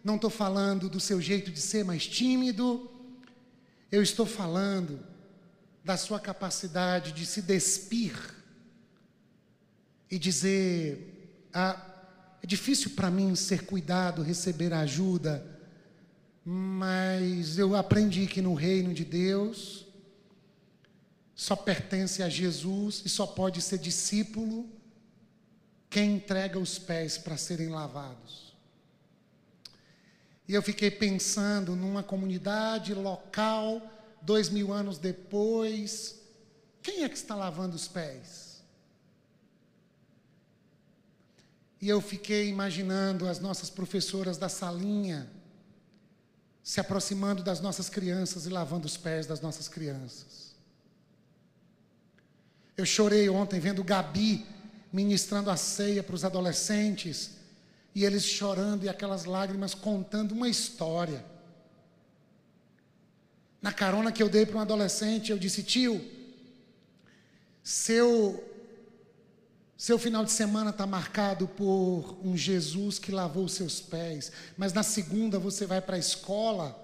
não 0.02 0.16
estou 0.16 0.30
falando 0.30 0.88
do 0.88 0.98
seu 0.98 1.20
jeito 1.20 1.50
de 1.50 1.60
ser 1.60 1.84
mais 1.84 2.06
tímido. 2.06 2.90
Eu 3.92 4.02
estou 4.02 4.26
falando 4.26 4.98
da 5.84 5.96
sua 5.96 6.18
capacidade 6.18 7.12
de 7.12 7.24
se 7.24 7.42
despir 7.42 8.37
e 10.10 10.18
dizer: 10.18 11.48
ah, 11.52 11.84
é 12.42 12.46
difícil 12.46 12.90
para 12.90 13.10
mim 13.10 13.34
ser 13.34 13.64
cuidado, 13.64 14.22
receber 14.22 14.72
ajuda, 14.72 15.44
mas 16.44 17.58
eu 17.58 17.76
aprendi 17.76 18.26
que 18.26 18.40
no 18.40 18.54
reino 18.54 18.94
de 18.94 19.04
Deus 19.04 19.86
só 21.34 21.54
pertence 21.54 22.22
a 22.22 22.28
Jesus 22.28 23.02
e 23.04 23.08
só 23.08 23.26
pode 23.26 23.62
ser 23.62 23.78
discípulo 23.78 24.68
quem 25.90 26.16
entrega 26.16 26.58
os 26.58 26.78
pés 26.78 27.16
para 27.16 27.36
serem 27.36 27.68
lavados. 27.68 28.56
E 30.48 30.54
eu 30.54 30.62
fiquei 30.62 30.90
pensando 30.90 31.76
numa 31.76 32.02
comunidade 32.02 32.94
local, 32.94 33.82
dois 34.22 34.48
mil 34.48 34.72
anos 34.72 34.96
depois, 34.96 36.18
quem 36.82 37.04
é 37.04 37.08
que 37.08 37.16
está 37.16 37.34
lavando 37.34 37.76
os 37.76 37.86
pés? 37.86 38.47
E 41.80 41.88
eu 41.88 42.00
fiquei 42.00 42.48
imaginando 42.48 43.28
as 43.28 43.38
nossas 43.38 43.70
professoras 43.70 44.36
da 44.36 44.48
salinha 44.48 45.30
se 46.62 46.80
aproximando 46.80 47.42
das 47.42 47.60
nossas 47.60 47.88
crianças 47.88 48.44
e 48.44 48.50
lavando 48.50 48.86
os 48.86 48.96
pés 48.96 49.26
das 49.26 49.40
nossas 49.40 49.68
crianças. 49.68 50.54
Eu 52.76 52.84
chorei 52.84 53.28
ontem 53.28 53.58
vendo 53.58 53.82
Gabi 53.82 54.46
ministrando 54.92 55.50
a 55.50 55.56
ceia 55.56 56.02
para 56.02 56.14
os 56.14 56.24
adolescentes, 56.24 57.30
e 57.94 58.04
eles 58.04 58.24
chorando 58.24 58.84
e 58.84 58.88
aquelas 58.88 59.24
lágrimas 59.24 59.74
contando 59.74 60.32
uma 60.32 60.48
história. 60.48 61.24
Na 63.60 63.72
carona 63.72 64.12
que 64.12 64.22
eu 64.22 64.28
dei 64.28 64.46
para 64.46 64.58
um 64.58 64.60
adolescente, 64.60 65.30
eu 65.30 65.38
disse: 65.38 65.62
tio, 65.62 66.00
seu, 67.62 68.47
seu 69.78 69.96
final 69.96 70.24
de 70.24 70.32
semana 70.32 70.70
está 70.70 70.84
marcado 70.88 71.46
por 71.46 72.18
um 72.20 72.36
Jesus 72.36 72.98
que 72.98 73.12
lavou 73.12 73.44
os 73.44 73.52
seus 73.52 73.80
pés, 73.80 74.32
mas 74.56 74.72
na 74.72 74.82
segunda 74.82 75.38
você 75.38 75.66
vai 75.66 75.80
para 75.80 75.94
a 75.94 76.00
escola 76.00 76.76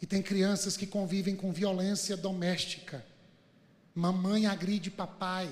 e 0.00 0.06
tem 0.06 0.22
crianças 0.22 0.76
que 0.76 0.86
convivem 0.86 1.34
com 1.34 1.52
violência 1.52 2.16
doméstica. 2.16 3.04
Mamãe 3.92 4.46
agride 4.46 4.92
papai. 4.92 5.50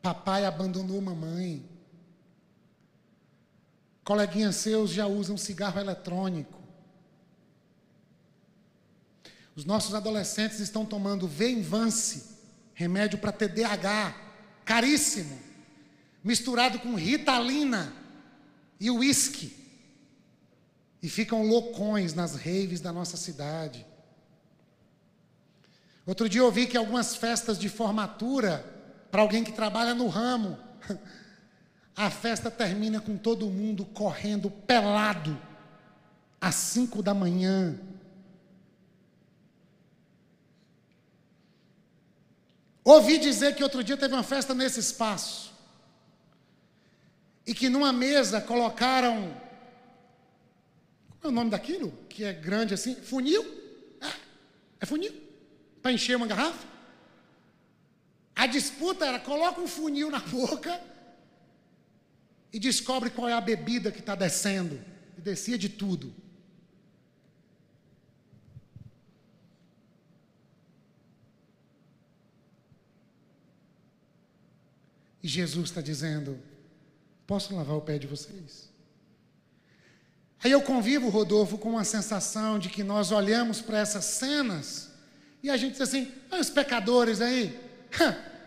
Papai 0.00 0.46
abandonou 0.46 1.02
mamãe. 1.02 1.68
Coleguinhas 4.02 4.56
seus 4.56 4.88
já 4.88 5.06
usam 5.06 5.36
cigarro 5.36 5.78
eletrônico. 5.78 6.62
Os 9.54 9.66
nossos 9.66 9.94
adolescentes 9.94 10.60
estão 10.60 10.86
tomando 10.86 11.28
Venvance, 11.28 12.38
remédio 12.72 13.18
para 13.18 13.32
TDAH, 13.32 14.27
caríssimo, 14.68 15.40
misturado 16.22 16.78
com 16.78 16.94
Ritalina 16.94 17.90
e 18.78 18.90
uísque. 18.90 19.56
E 21.02 21.08
ficam 21.08 21.42
loucões 21.46 22.12
nas 22.12 22.34
raves 22.34 22.78
da 22.78 22.92
nossa 22.92 23.16
cidade. 23.16 23.86
Outro 26.04 26.28
dia 26.28 26.42
eu 26.42 26.44
ouvi 26.44 26.66
que 26.66 26.76
algumas 26.76 27.16
festas 27.16 27.58
de 27.58 27.70
formatura 27.70 28.62
para 29.10 29.22
alguém 29.22 29.42
que 29.42 29.52
trabalha 29.52 29.94
no 29.94 30.06
ramo, 30.06 30.58
a 31.96 32.10
festa 32.10 32.50
termina 32.50 33.00
com 33.00 33.16
todo 33.16 33.48
mundo 33.48 33.86
correndo 33.86 34.50
pelado 34.50 35.40
às 36.38 36.54
cinco 36.56 37.02
da 37.02 37.14
manhã. 37.14 37.80
Ouvi 42.88 43.18
dizer 43.18 43.54
que 43.54 43.62
outro 43.62 43.84
dia 43.84 43.98
teve 43.98 44.14
uma 44.14 44.22
festa 44.22 44.54
nesse 44.54 44.80
espaço. 44.80 45.52
E 47.46 47.52
que 47.52 47.68
numa 47.68 47.92
mesa 47.92 48.40
colocaram. 48.40 49.30
Qual 51.20 51.24
é 51.24 51.28
o 51.28 51.30
nome 51.30 51.50
daquilo? 51.50 51.92
Que 52.08 52.24
é 52.24 52.32
grande 52.32 52.72
assim? 52.72 52.94
Funil? 52.94 53.44
É, 54.00 54.10
é 54.80 54.86
funil? 54.86 55.12
Para 55.82 55.92
encher 55.92 56.16
uma 56.16 56.26
garrafa? 56.26 56.66
A 58.34 58.46
disputa 58.46 59.04
era: 59.04 59.20
coloca 59.20 59.60
um 59.60 59.68
funil 59.68 60.10
na 60.10 60.20
boca 60.40 60.80
e 62.50 62.58
descobre 62.58 63.10
qual 63.10 63.28
é 63.28 63.34
a 63.34 63.40
bebida 63.42 63.92
que 63.92 64.00
está 64.00 64.14
descendo. 64.14 64.80
E 65.18 65.20
descia 65.20 65.58
de 65.58 65.68
tudo. 65.68 66.14
E 75.22 75.28
Jesus 75.28 75.70
está 75.70 75.80
dizendo: 75.80 76.38
Posso 77.26 77.54
lavar 77.54 77.76
o 77.76 77.80
pé 77.80 77.98
de 77.98 78.06
vocês? 78.06 78.68
Aí 80.42 80.50
eu 80.50 80.62
convivo, 80.62 81.08
Rodolfo, 81.08 81.58
com 81.58 81.70
uma 81.70 81.84
sensação 81.84 82.58
de 82.58 82.68
que 82.68 82.84
nós 82.84 83.10
olhamos 83.10 83.60
para 83.60 83.78
essas 83.78 84.04
cenas 84.04 84.88
e 85.42 85.50
a 85.50 85.56
gente 85.56 85.72
diz 85.72 85.80
assim: 85.80 86.10
olha 86.30 86.40
os 86.40 86.50
pecadores 86.50 87.20
aí, 87.20 87.58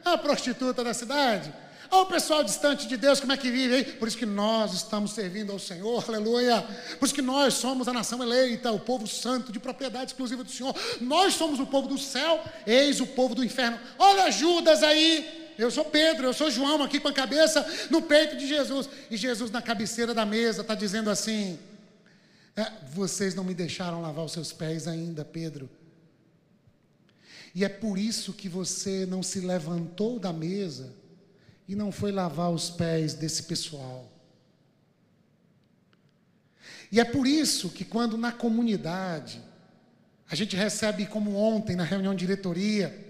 a 0.04 0.18
prostituta 0.18 0.84
da 0.84 0.94
cidade. 0.94 1.54
Olha 1.90 2.04
o 2.04 2.06
pessoal 2.06 2.42
distante 2.42 2.88
de 2.88 2.96
Deus, 2.96 3.20
como 3.20 3.34
é 3.34 3.38
que 3.38 3.52
vive 3.52 3.76
aí? 3.76 3.84
Por 3.84 4.08
isso 4.08 4.18
que 4.18 4.26
nós 4.26 4.74
estamos 4.74 5.12
servindo 5.12 5.52
ao 5.52 5.60
Senhor, 5.60 6.02
aleluia. 6.08 6.62
Por 6.98 7.06
isso 7.06 7.14
que 7.14 7.22
nós 7.22 7.56
somos 7.56 7.86
a 7.86 7.92
nação 7.92 8.24
eleita, 8.24 8.72
o 8.72 8.80
povo 8.80 9.06
santo, 9.06 9.52
de 9.52 9.60
propriedade 9.60 10.12
exclusiva 10.12 10.42
do 10.42 10.50
Senhor. 10.50 10.74
Nós 11.02 11.34
somos 11.34 11.60
o 11.60 11.66
povo 11.66 11.90
do 11.90 11.98
céu, 11.98 12.42
eis 12.66 13.02
o 13.02 13.08
povo 13.08 13.36
do 13.36 13.44
inferno. 13.44 13.78
Olha 14.00 14.32
Judas 14.32 14.84
aí. 14.84 15.41
Eu 15.62 15.70
sou 15.70 15.86
Pedro, 15.86 16.26
eu 16.26 16.34
sou 16.34 16.50
João 16.50 16.82
aqui 16.82 17.00
com 17.00 17.08
a 17.08 17.14
cabeça 17.14 17.64
no 17.92 18.02
peito 18.02 18.36
de 18.36 18.48
Jesus. 18.48 18.90
E 19.12 19.16
Jesus 19.16 19.52
na 19.52 19.62
cabeceira 19.62 20.12
da 20.12 20.26
mesa 20.26 20.62
está 20.62 20.74
dizendo 20.74 21.08
assim: 21.08 21.60
é, 22.56 22.66
Vocês 22.92 23.36
não 23.36 23.44
me 23.44 23.54
deixaram 23.54 24.02
lavar 24.02 24.26
os 24.26 24.32
seus 24.32 24.52
pés 24.52 24.88
ainda, 24.88 25.24
Pedro. 25.24 25.70
E 27.54 27.64
é 27.64 27.70
por 27.70 28.00
isso 28.00 28.34
que 28.34 28.50
você 28.50 29.06
não 29.06 29.22
se 29.22 29.40
levantou 29.40 30.18
da 30.18 30.34
mesa 30.34 30.96
e 31.68 31.76
não 31.76 31.92
foi 31.92 32.12
lavar 32.12 32.50
os 32.50 32.72
pés 32.72 33.14
desse 33.14 33.44
pessoal. 33.44 34.12
E 36.92 37.00
é 37.00 37.06
por 37.06 37.28
isso 37.28 37.70
que 37.70 37.86
quando 37.86 38.18
na 38.18 38.32
comunidade 38.32 39.40
a 40.28 40.36
gente 40.36 40.56
recebe, 40.56 41.06
como 41.06 41.36
ontem 41.36 41.76
na 41.76 41.84
reunião 41.84 42.16
de 42.16 42.26
diretoria, 42.26 43.01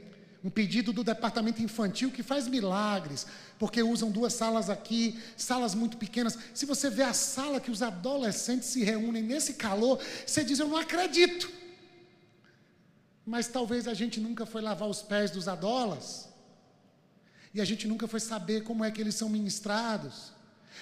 um 0.44 0.50
pedido 0.50 0.92
do 0.92 1.04
departamento 1.04 1.62
infantil 1.62 2.12
que 2.12 2.24
faz 2.24 2.48
milagres, 2.48 3.28
porque 3.60 3.84
usam 3.84 4.10
duas 4.10 4.34
salas 4.34 4.70
aqui, 4.70 5.20
salas 5.38 5.76
muito 5.76 5.98
pequenas. 5.98 6.38
Se 6.54 6.66
você 6.66 6.90
vê 6.90 7.04
a 7.04 7.14
sala 7.14 7.60
que 7.60 7.70
os 7.70 7.84
adolescentes 7.84 8.70
se 8.70 8.84
reúnem 8.84 9.22
nesse 9.22 9.54
calor, 9.54 10.00
você 10.26 10.44
diz: 10.44 10.60
Eu 10.60 10.68
não 10.68 10.78
acredito. 10.78 11.50
Mas 13.24 13.48
talvez 13.48 13.88
a 13.88 13.94
gente 13.94 14.20
nunca 14.20 14.46
foi 14.48 14.62
lavar 14.62 14.90
os 14.90 15.04
pés 15.04 15.30
dos 15.30 15.48
adolas, 15.48 16.28
e 17.54 17.62
a 17.62 17.66
gente 17.66 17.88
nunca 17.88 18.08
foi 18.08 18.20
saber 18.20 18.64
como 18.64 18.84
é 18.84 18.90
que 18.90 19.00
eles 19.00 19.14
são 19.14 19.30
ministrados, 19.30 20.34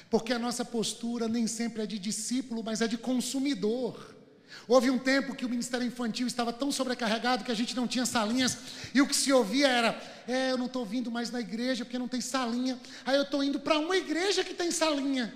porque 0.09 0.31
a 0.31 0.39
nossa 0.39 0.63
postura 0.63 1.27
nem 1.27 1.47
sempre 1.47 1.83
é 1.83 1.85
de 1.85 1.99
discípulo, 1.99 2.63
mas 2.63 2.79
é 2.79 2.87
de 2.87 2.97
consumidor. 2.97 4.18
Houve 4.67 4.89
um 4.89 4.97
tempo 4.97 5.35
que 5.35 5.45
o 5.45 5.49
ministério 5.49 5.85
infantil 5.85 6.27
estava 6.27 6.51
tão 6.51 6.71
sobrecarregado 6.71 7.43
que 7.43 7.51
a 7.51 7.55
gente 7.55 7.75
não 7.75 7.88
tinha 7.88 8.05
salinhas, 8.05 8.57
e 8.93 9.01
o 9.01 9.07
que 9.07 9.15
se 9.15 9.31
ouvia 9.31 9.67
era: 9.67 10.23
é, 10.27 10.51
eu 10.51 10.57
não 10.57 10.65
estou 10.65 10.85
vindo 10.85 11.12
mais 11.12 11.31
na 11.31 11.39
igreja 11.39 11.85
porque 11.85 11.99
não 11.99 12.07
tem 12.07 12.21
salinha, 12.21 12.79
aí 13.05 13.15
eu 13.15 13.23
estou 13.23 13.43
indo 13.43 13.59
para 13.59 13.79
uma 13.79 13.95
igreja 13.95 14.43
que 14.43 14.53
tem 14.53 14.71
salinha. 14.71 15.33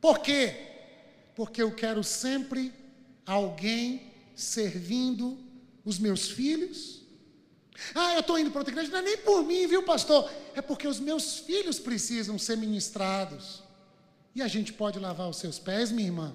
Por 0.00 0.18
quê? 0.18 0.54
Porque 1.34 1.62
eu 1.62 1.72
quero 1.72 2.04
sempre 2.04 2.72
alguém 3.26 4.12
servindo 4.34 5.38
os 5.84 5.98
meus 5.98 6.28
filhos. 6.28 7.02
Ah, 7.94 8.14
eu 8.14 8.20
estou 8.20 8.38
indo 8.38 8.50
para 8.50 8.60
outra 8.60 8.72
igreja, 8.72 8.90
não 8.90 8.98
é 8.98 9.02
nem 9.02 9.18
por 9.18 9.44
mim, 9.44 9.66
viu, 9.66 9.82
pastor? 9.82 10.30
É 10.54 10.62
porque 10.62 10.86
os 10.86 11.00
meus 11.00 11.38
filhos 11.38 11.78
precisam 11.78 12.38
ser 12.38 12.56
ministrados. 12.56 13.62
E 14.34 14.42
a 14.42 14.48
gente 14.48 14.72
pode 14.72 14.98
lavar 14.98 15.28
os 15.28 15.38
seus 15.38 15.58
pés, 15.58 15.90
minha 15.90 16.06
irmã? 16.06 16.34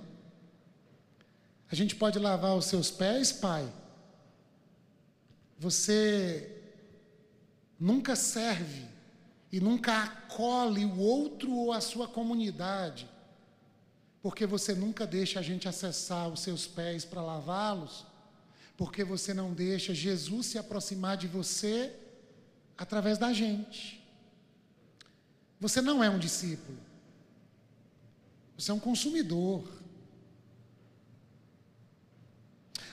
A 1.71 1.75
gente 1.75 1.95
pode 1.95 2.17
lavar 2.17 2.55
os 2.55 2.65
seus 2.65 2.89
pés, 2.89 3.31
pai. 3.31 3.71
Você 5.57 6.59
nunca 7.79 8.15
serve 8.15 8.87
e 9.51 9.59
nunca 9.59 10.03
acolhe 10.03 10.85
o 10.85 10.97
outro 10.97 11.53
ou 11.53 11.71
a 11.71 11.81
sua 11.81 12.07
comunidade, 12.07 13.09
porque 14.21 14.45
você 14.45 14.73
nunca 14.73 15.07
deixa 15.07 15.39
a 15.39 15.43
gente 15.43 15.67
acessar 15.67 16.27
os 16.27 16.41
seus 16.41 16.67
pés 16.67 17.05
para 17.05 17.21
lavá-los, 17.21 18.05
porque 18.77 19.03
você 19.03 19.33
não 19.33 19.53
deixa 19.53 19.93
Jesus 19.93 20.47
se 20.47 20.57
aproximar 20.57 21.17
de 21.17 21.27
você 21.27 21.93
através 22.77 23.17
da 23.17 23.33
gente. 23.33 23.99
Você 25.59 25.81
não 25.81 26.03
é 26.03 26.09
um 26.09 26.19
discípulo, 26.19 26.77
você 28.57 28.71
é 28.71 28.73
um 28.73 28.79
consumidor. 28.79 29.78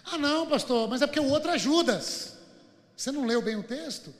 Ah, 0.06 0.16
não, 0.16 0.46
pastor, 0.46 0.88
mas 0.88 1.02
é 1.02 1.06
porque 1.06 1.20
o 1.20 1.28
outro 1.28 1.50
é 1.50 1.58
Judas. 1.58 2.36
Você 2.96 3.10
não 3.10 3.26
leu 3.26 3.42
bem 3.42 3.56
o 3.56 3.62
texto? 3.62 4.14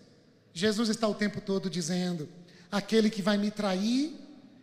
Jesus 0.52 0.88
está 0.88 1.06
o 1.06 1.14
tempo 1.14 1.40
todo 1.40 1.70
dizendo: 1.70 2.28
aquele 2.70 3.08
que 3.08 3.22
vai 3.22 3.38
me 3.38 3.50
trair 3.50 4.14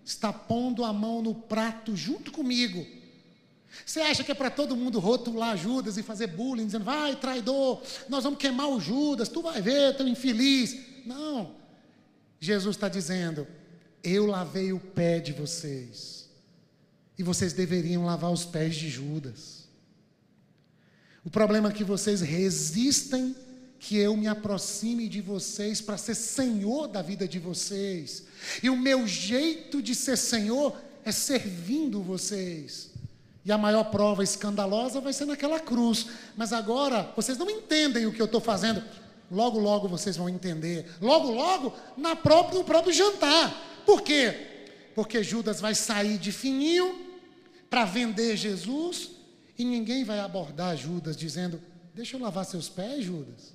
está 0.05 0.33
pondo 0.33 0.83
a 0.83 0.91
mão 0.91 1.21
no 1.21 1.33
prato 1.33 1.95
junto 1.95 2.31
comigo. 2.31 2.86
Você 3.86 4.01
acha 4.01 4.23
que 4.23 4.31
é 4.31 4.36
para 4.36 4.51
todo 4.51 4.75
mundo 4.75 4.99
rotular 4.99 5.57
Judas 5.57 5.97
e 5.97 6.03
fazer 6.03 6.27
bullying, 6.27 6.65
dizendo, 6.65 6.86
vai, 6.86 7.15
traidor, 7.15 7.81
nós 8.07 8.23
vamos 8.23 8.38
queimar 8.38 8.69
o 8.69 8.79
Judas, 8.79 9.29
tu 9.29 9.41
vai 9.41 9.62
ver, 9.62 9.95
teu 9.95 10.07
infeliz. 10.07 10.77
Não. 11.05 11.55
Jesus 12.39 12.75
está 12.75 12.88
dizendo, 12.88 13.47
eu 14.03 14.25
lavei 14.25 14.71
o 14.73 14.79
pé 14.79 15.19
de 15.19 15.31
vocês, 15.31 16.29
e 17.17 17.23
vocês 17.23 17.53
deveriam 17.53 18.05
lavar 18.05 18.31
os 18.31 18.45
pés 18.45 18.75
de 18.75 18.89
Judas. 18.89 19.62
O 21.25 21.29
problema 21.29 21.69
é 21.69 21.71
que 21.71 21.83
vocês 21.83 22.21
resistem 22.21 23.36
que 23.79 23.97
eu 23.97 24.15
me 24.15 24.27
aproxime 24.27 25.09
de 25.09 25.21
vocês 25.21 25.81
para 25.81 25.97
ser 25.97 26.15
senhor 26.15 26.88
da 26.88 27.01
vida 27.01 27.27
de 27.27 27.39
vocês. 27.39 28.23
E 28.62 28.69
o 28.69 28.77
meu 28.77 29.07
jeito 29.07 29.81
de 29.81 29.93
ser 29.93 30.17
senhor 30.17 30.75
é 31.03 31.12
servindo 31.12 32.01
vocês. 32.01 32.91
E 33.45 33.51
a 33.51 33.57
maior 33.57 33.86
prova 33.86 34.23
escandalosa 34.23 35.01
vai 35.01 35.12
ser 35.12 35.25
naquela 35.25 35.59
cruz. 35.59 36.07
Mas 36.36 36.53
agora, 36.53 37.12
vocês 37.15 37.38
não 37.38 37.49
entendem 37.49 38.05
o 38.05 38.13
que 38.13 38.21
eu 38.21 38.25
estou 38.25 38.39
fazendo. 38.39 38.81
Logo, 39.29 39.59
logo 39.59 39.88
vocês 39.88 40.15
vão 40.15 40.29
entender. 40.29 40.86
Logo, 41.01 41.29
logo, 41.31 41.73
na 41.97 42.15
própria, 42.15 42.59
no 42.59 42.65
próprio 42.65 42.93
jantar. 42.93 43.81
Por 43.86 44.01
quê? 44.01 44.33
Porque 44.95 45.23
Judas 45.23 45.59
vai 45.59 45.75
sair 45.75 46.17
de 46.17 46.31
fininho 46.31 46.95
para 47.69 47.83
vender 47.83 48.38
Jesus 48.38 49.12
e 49.63 49.65
ninguém 49.65 50.04
vai 50.04 50.19
abordar 50.19 50.76
Judas 50.76 51.15
dizendo: 51.15 51.62
Deixa 51.93 52.15
eu 52.15 52.21
lavar 52.21 52.45
seus 52.45 52.69
pés, 52.69 53.06
Judas. 53.06 53.54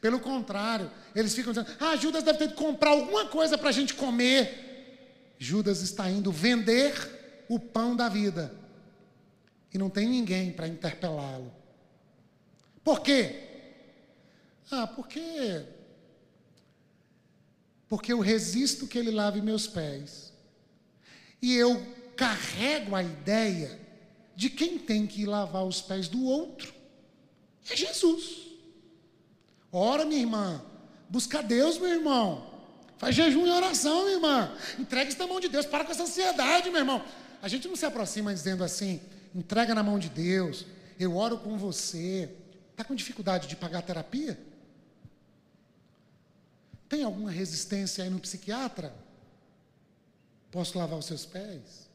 Pelo 0.00 0.18
contrário, 0.18 0.90
eles 1.14 1.34
ficam 1.34 1.52
dizendo: 1.52 1.70
Ah, 1.78 1.96
Judas 1.96 2.24
deve 2.24 2.38
ter 2.38 2.48
que 2.48 2.54
comprar 2.54 2.90
alguma 2.90 3.26
coisa 3.26 3.56
para 3.58 3.68
a 3.68 3.72
gente 3.72 3.94
comer. 3.94 5.34
Judas 5.38 5.82
está 5.82 6.10
indo 6.10 6.32
vender 6.32 7.44
o 7.48 7.60
pão 7.60 7.94
da 7.94 8.08
vida. 8.08 8.52
E 9.72 9.76
não 9.76 9.90
tem 9.90 10.08
ninguém 10.08 10.50
para 10.50 10.66
interpelá-lo. 10.66 11.52
Por 12.82 13.00
quê? 13.00 13.44
Ah, 14.70 14.86
porque. 14.86 15.64
Porque 17.86 18.12
eu 18.12 18.20
resisto 18.20 18.86
que 18.86 18.98
ele 18.98 19.10
lave 19.10 19.42
meus 19.42 19.66
pés. 19.66 20.32
E 21.40 21.54
eu 21.54 21.86
carrego 22.16 22.96
a 22.96 23.02
ideia 23.02 23.87
de 24.38 24.48
quem 24.48 24.78
tem 24.78 25.04
que 25.04 25.26
lavar 25.26 25.64
os 25.64 25.80
pés 25.80 26.06
do 26.06 26.22
outro 26.22 26.72
é 27.68 27.74
Jesus. 27.74 28.46
Ora, 29.72 30.04
minha 30.04 30.20
irmã, 30.20 30.64
busca 31.08 31.42
Deus, 31.42 31.76
meu 31.76 31.88
irmão. 31.90 32.48
Faz 32.98 33.16
jejum 33.16 33.44
e 33.44 33.50
oração, 33.50 34.04
minha 34.04 34.14
irmã. 34.14 34.56
Entrega 34.78 35.10
isso 35.10 35.18
na 35.18 35.26
mão 35.26 35.40
de 35.40 35.48
Deus. 35.48 35.66
Para 35.66 35.84
com 35.84 35.90
essa 35.90 36.04
ansiedade, 36.04 36.70
meu 36.70 36.78
irmão. 36.78 37.04
A 37.42 37.48
gente 37.48 37.66
não 37.66 37.74
se 37.74 37.84
aproxima 37.84 38.32
dizendo 38.32 38.62
assim: 38.62 39.00
entrega 39.34 39.74
na 39.74 39.82
mão 39.82 39.98
de 39.98 40.08
Deus. 40.08 40.64
Eu 41.00 41.16
oro 41.16 41.38
com 41.38 41.58
você. 41.58 42.32
Está 42.70 42.84
com 42.84 42.94
dificuldade 42.94 43.48
de 43.48 43.56
pagar 43.56 43.82
terapia? 43.82 44.38
Tem 46.88 47.02
alguma 47.02 47.32
resistência 47.32 48.04
aí 48.04 48.10
no 48.10 48.20
psiquiatra? 48.20 48.94
Posso 50.52 50.78
lavar 50.78 50.96
os 50.96 51.06
seus 51.06 51.26
pés? 51.26 51.87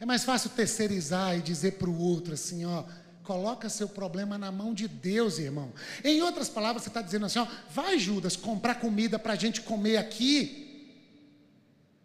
É 0.00 0.06
mais 0.06 0.24
fácil 0.24 0.50
terceirizar 0.50 1.36
e 1.36 1.42
dizer 1.42 1.72
para 1.72 1.90
o 1.90 1.98
outro 1.98 2.34
assim, 2.34 2.64
ó, 2.64 2.84
coloca 3.24 3.68
seu 3.68 3.88
problema 3.88 4.38
na 4.38 4.50
mão 4.50 4.72
de 4.72 4.86
Deus, 4.86 5.38
irmão. 5.38 5.72
Em 6.04 6.22
outras 6.22 6.48
palavras, 6.48 6.82
você 6.82 6.88
está 6.88 7.02
dizendo 7.02 7.26
assim, 7.26 7.40
ó, 7.40 7.46
vai 7.70 7.98
Judas 7.98 8.36
comprar 8.36 8.76
comida 8.76 9.18
para 9.18 9.32
a 9.32 9.36
gente 9.36 9.60
comer 9.60 9.96
aqui, 9.96 10.96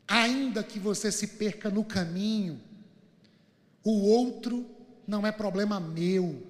ainda 0.08 0.64
que 0.64 0.80
você 0.80 1.12
se 1.12 1.28
perca 1.28 1.70
no 1.70 1.84
caminho. 1.84 2.60
O 3.84 4.02
outro 4.08 4.66
não 5.08 5.26
é 5.26 5.32
problema 5.32 5.80
meu, 5.80 6.42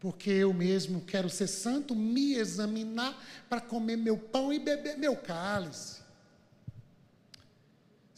porque 0.00 0.30
eu 0.30 0.54
mesmo 0.54 1.02
quero 1.02 1.28
ser 1.28 1.46
santo, 1.46 1.94
me 1.94 2.34
examinar 2.34 3.22
para 3.48 3.60
comer 3.60 3.96
meu 3.96 4.16
pão 4.16 4.52
e 4.52 4.58
beber 4.58 4.96
meu 4.96 5.14
cálice. 5.16 6.07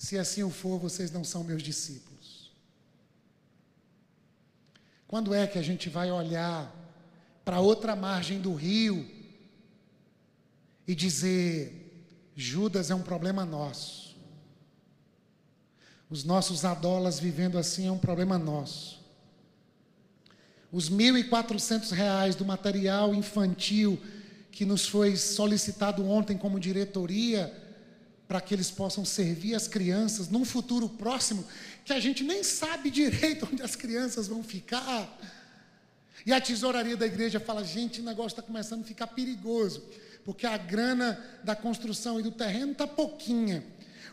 Se 0.00 0.16
assim 0.16 0.42
o 0.42 0.48
for, 0.48 0.78
vocês 0.78 1.10
não 1.10 1.22
são 1.22 1.44
meus 1.44 1.62
discípulos. 1.62 2.50
Quando 5.06 5.34
é 5.34 5.46
que 5.46 5.58
a 5.58 5.62
gente 5.62 5.90
vai 5.90 6.10
olhar 6.10 6.74
para 7.44 7.60
outra 7.60 7.94
margem 7.94 8.40
do 8.40 8.54
rio 8.54 9.06
e 10.88 10.94
dizer: 10.94 12.08
Judas 12.34 12.90
é 12.90 12.94
um 12.94 13.02
problema 13.02 13.44
nosso. 13.44 14.16
Os 16.08 16.24
nossos 16.24 16.64
adolas 16.64 17.20
vivendo 17.20 17.58
assim 17.58 17.86
é 17.86 17.92
um 17.92 17.98
problema 17.98 18.38
nosso. 18.38 19.04
Os 20.72 20.88
R$ 20.88 20.94
1.400 20.94 22.36
do 22.36 22.46
material 22.46 23.14
infantil 23.14 24.00
que 24.50 24.64
nos 24.64 24.88
foi 24.88 25.14
solicitado 25.18 26.08
ontem 26.08 26.38
como 26.38 26.58
diretoria 26.58 27.69
para 28.30 28.40
que 28.40 28.54
eles 28.54 28.70
possam 28.70 29.04
servir 29.04 29.56
as 29.56 29.66
crianças 29.66 30.28
num 30.28 30.44
futuro 30.44 30.88
próximo, 30.88 31.44
que 31.84 31.92
a 31.92 31.98
gente 31.98 32.22
nem 32.22 32.44
sabe 32.44 32.88
direito 32.88 33.44
onde 33.50 33.60
as 33.60 33.74
crianças 33.74 34.28
vão 34.28 34.40
ficar. 34.40 35.18
E 36.24 36.32
a 36.32 36.40
tesouraria 36.40 36.96
da 36.96 37.06
igreja 37.06 37.40
fala: 37.40 37.64
gente, 37.64 38.00
o 38.00 38.04
negócio 38.04 38.38
está 38.38 38.42
começando 38.42 38.82
a 38.82 38.86
ficar 38.86 39.08
perigoso, 39.08 39.82
porque 40.24 40.46
a 40.46 40.56
grana 40.56 41.20
da 41.42 41.56
construção 41.56 42.20
e 42.20 42.22
do 42.22 42.30
terreno 42.30 42.70
está 42.70 42.86
pouquinha. 42.86 43.64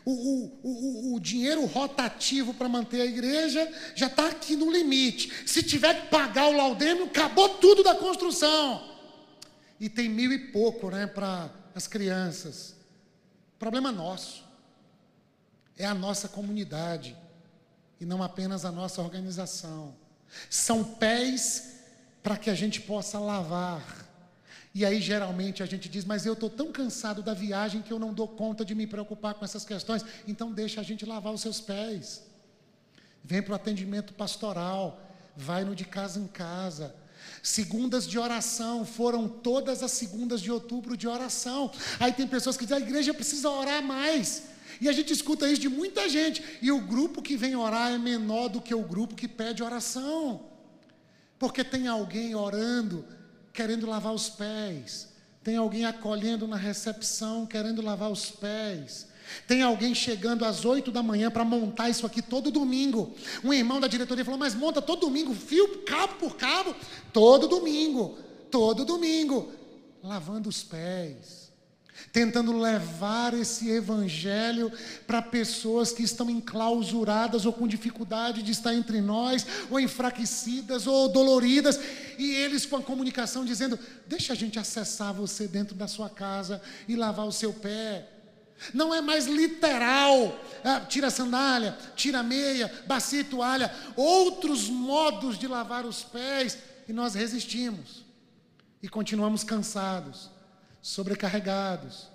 O, 0.04 0.10
o, 0.10 0.60
o, 0.64 1.14
o, 1.14 1.20
dinheiro 1.20 1.64
rotativo 1.66 2.52
para 2.52 2.68
manter 2.68 3.00
a 3.02 3.06
igreja 3.06 3.72
já 3.94 4.08
está 4.08 4.26
aqui 4.26 4.56
no 4.56 4.68
limite. 4.68 5.30
Se 5.46 5.62
tiver 5.62 5.94
que 5.94 6.08
pagar 6.08 6.48
o 6.48 6.56
laudêmio, 6.56 7.04
acabou 7.04 7.50
tudo 7.50 7.84
da 7.84 7.94
construção. 7.94 8.82
E 9.78 9.88
tem 9.88 10.08
mil 10.08 10.32
e 10.32 10.50
pouco 10.50 10.90
né, 10.90 11.06
para 11.06 11.48
as 11.72 11.86
crianças. 11.86 12.77
Problema 13.58 13.90
nosso. 13.90 14.44
É 15.76 15.84
a 15.84 15.94
nossa 15.94 16.28
comunidade. 16.28 17.16
e 18.00 18.04
não 18.04 18.22
apenas 18.22 18.64
a 18.64 18.70
nossa 18.70 19.02
organização. 19.02 19.92
São 20.48 20.84
pés 20.84 21.78
para 22.22 22.36
que 22.36 22.48
a 22.48 22.54
gente 22.54 22.80
possa 22.80 23.18
lavar. 23.18 24.06
E 24.74 24.84
aí, 24.84 25.00
geralmente, 25.00 25.62
a 25.62 25.66
gente 25.66 25.88
diz: 25.88 26.04
Mas 26.04 26.24
eu 26.24 26.34
estou 26.34 26.48
tão 26.48 26.70
cansado 26.70 27.22
da 27.22 27.34
viagem 27.34 27.82
que 27.82 27.92
eu 27.92 27.98
não 27.98 28.14
dou 28.14 28.28
conta 28.28 28.64
de 28.64 28.74
me 28.74 28.86
preocupar 28.86 29.34
com 29.34 29.44
essas 29.44 29.64
questões. 29.64 30.04
Então, 30.28 30.52
deixa 30.52 30.80
a 30.80 30.84
gente 30.84 31.04
lavar 31.04 31.32
os 31.32 31.40
seus 31.40 31.60
pés. 31.60 32.24
Vem 33.24 33.42
para 33.42 33.52
o 33.52 33.56
atendimento 33.56 34.14
pastoral. 34.14 35.00
Vai 35.36 35.64
no 35.64 35.74
de 35.74 35.84
casa 35.84 36.20
em 36.20 36.26
casa. 36.28 36.94
Segundas 37.42 38.06
de 38.06 38.18
oração, 38.18 38.84
foram 38.84 39.28
todas 39.28 39.82
as 39.82 39.92
segundas 39.92 40.40
de 40.40 40.50
outubro 40.50 40.96
de 40.96 41.06
oração. 41.06 41.70
Aí 41.98 42.12
tem 42.12 42.26
pessoas 42.26 42.56
que 42.56 42.64
dizem: 42.64 42.82
a 42.82 42.86
igreja 42.86 43.14
precisa 43.14 43.48
orar 43.50 43.82
mais. 43.82 44.44
E 44.80 44.88
a 44.88 44.92
gente 44.92 45.12
escuta 45.12 45.50
isso 45.50 45.60
de 45.60 45.68
muita 45.68 46.08
gente. 46.08 46.42
E 46.62 46.70
o 46.70 46.80
grupo 46.80 47.22
que 47.22 47.36
vem 47.36 47.56
orar 47.56 47.92
é 47.92 47.98
menor 47.98 48.48
do 48.48 48.60
que 48.60 48.74
o 48.74 48.82
grupo 48.82 49.14
que 49.14 49.26
pede 49.26 49.62
oração. 49.62 50.46
Porque 51.38 51.64
tem 51.64 51.88
alguém 51.88 52.34
orando, 52.34 53.04
querendo 53.52 53.86
lavar 53.86 54.12
os 54.12 54.28
pés. 54.28 55.08
Tem 55.48 55.56
alguém 55.56 55.86
acolhendo 55.86 56.46
na 56.46 56.56
recepção, 56.56 57.46
querendo 57.46 57.80
lavar 57.80 58.12
os 58.12 58.30
pés. 58.30 59.06
Tem 59.46 59.62
alguém 59.62 59.94
chegando 59.94 60.44
às 60.44 60.66
oito 60.66 60.90
da 60.92 61.02
manhã 61.02 61.30
para 61.30 61.42
montar 61.42 61.88
isso 61.88 62.04
aqui 62.04 62.20
todo 62.20 62.50
domingo. 62.50 63.14
Um 63.42 63.54
irmão 63.54 63.80
da 63.80 63.88
diretoria 63.88 64.26
falou: 64.26 64.38
Mas 64.38 64.54
monta 64.54 64.82
todo 64.82 65.00
domingo, 65.00 65.32
fio, 65.32 65.78
cabo 65.84 66.16
por 66.16 66.36
cabo, 66.36 66.76
todo 67.14 67.48
domingo, 67.48 68.18
todo 68.50 68.84
domingo, 68.84 69.50
lavando 70.02 70.50
os 70.50 70.62
pés 70.62 71.47
tentando 72.12 72.56
levar 72.58 73.34
esse 73.34 73.70
evangelho 73.70 74.72
para 75.06 75.20
pessoas 75.20 75.92
que 75.92 76.02
estão 76.02 76.30
enclausuradas 76.30 77.44
ou 77.44 77.52
com 77.52 77.68
dificuldade 77.68 78.42
de 78.42 78.52
estar 78.52 78.74
entre 78.74 79.00
nós, 79.00 79.46
ou 79.70 79.78
enfraquecidas 79.78 80.86
ou 80.86 81.08
doloridas, 81.08 81.78
e 82.18 82.34
eles 82.34 82.64
com 82.64 82.76
a 82.76 82.82
comunicação 82.82 83.44
dizendo: 83.44 83.78
"Deixa 84.06 84.32
a 84.32 84.36
gente 84.36 84.58
acessar 84.58 85.12
você 85.12 85.46
dentro 85.46 85.74
da 85.74 85.88
sua 85.88 86.08
casa 86.08 86.60
e 86.88 86.96
lavar 86.96 87.26
o 87.26 87.32
seu 87.32 87.52
pé". 87.52 88.08
Não 88.74 88.92
é 88.92 89.00
mais 89.00 89.26
literal, 89.26 90.36
ah, 90.64 90.80
tira 90.80 91.06
a 91.06 91.12
sandália, 91.12 91.78
tira 91.94 92.20
a 92.20 92.24
meia, 92.24 92.72
bacia 92.88 93.20
e 93.20 93.24
toalha, 93.24 93.72
outros 93.94 94.68
modos 94.68 95.38
de 95.38 95.46
lavar 95.46 95.86
os 95.86 96.02
pés, 96.02 96.58
e 96.88 96.92
nós 96.92 97.14
resistimos. 97.14 98.04
E 98.82 98.88
continuamos 98.88 99.44
cansados 99.44 100.37
sobrecarregados 100.88 102.08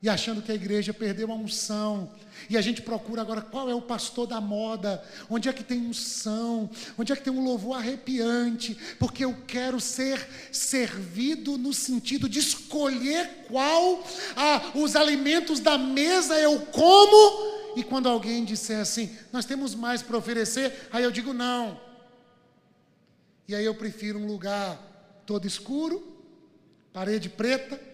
e 0.00 0.08
achando 0.08 0.42
que 0.42 0.52
a 0.52 0.54
igreja 0.54 0.92
perdeu 0.92 1.32
a 1.32 1.34
unção. 1.34 2.12
E 2.48 2.58
a 2.58 2.60
gente 2.60 2.82
procura 2.82 3.22
agora 3.22 3.40
qual 3.40 3.70
é 3.70 3.74
o 3.74 3.80
pastor 3.80 4.26
da 4.26 4.40
moda, 4.40 5.02
onde 5.30 5.48
é 5.48 5.52
que 5.52 5.64
tem 5.64 5.80
unção, 5.80 6.68
onde 6.98 7.10
é 7.10 7.16
que 7.16 7.22
tem 7.22 7.32
um 7.32 7.42
louvor 7.42 7.78
arrepiante, 7.78 8.76
porque 8.98 9.24
eu 9.24 9.34
quero 9.46 9.80
ser 9.80 10.28
servido 10.52 11.56
no 11.56 11.72
sentido 11.72 12.28
de 12.28 12.38
escolher 12.38 13.46
qual 13.48 14.04
ah, 14.36 14.72
os 14.74 14.94
alimentos 14.94 15.58
da 15.58 15.78
mesa 15.78 16.38
eu 16.38 16.60
como. 16.66 17.74
E 17.74 17.82
quando 17.82 18.08
alguém 18.08 18.44
disser 18.44 18.78
assim, 18.80 19.10
nós 19.32 19.44
temos 19.44 19.74
mais 19.74 20.02
para 20.02 20.18
oferecer, 20.18 20.86
aí 20.92 21.02
eu 21.02 21.10
digo 21.10 21.32
não. 21.32 21.80
E 23.48 23.54
aí 23.54 23.64
eu 23.64 23.74
prefiro 23.74 24.18
um 24.18 24.26
lugar 24.26 24.78
todo 25.24 25.46
escuro, 25.46 26.06
parede 26.92 27.30
preta, 27.30 27.93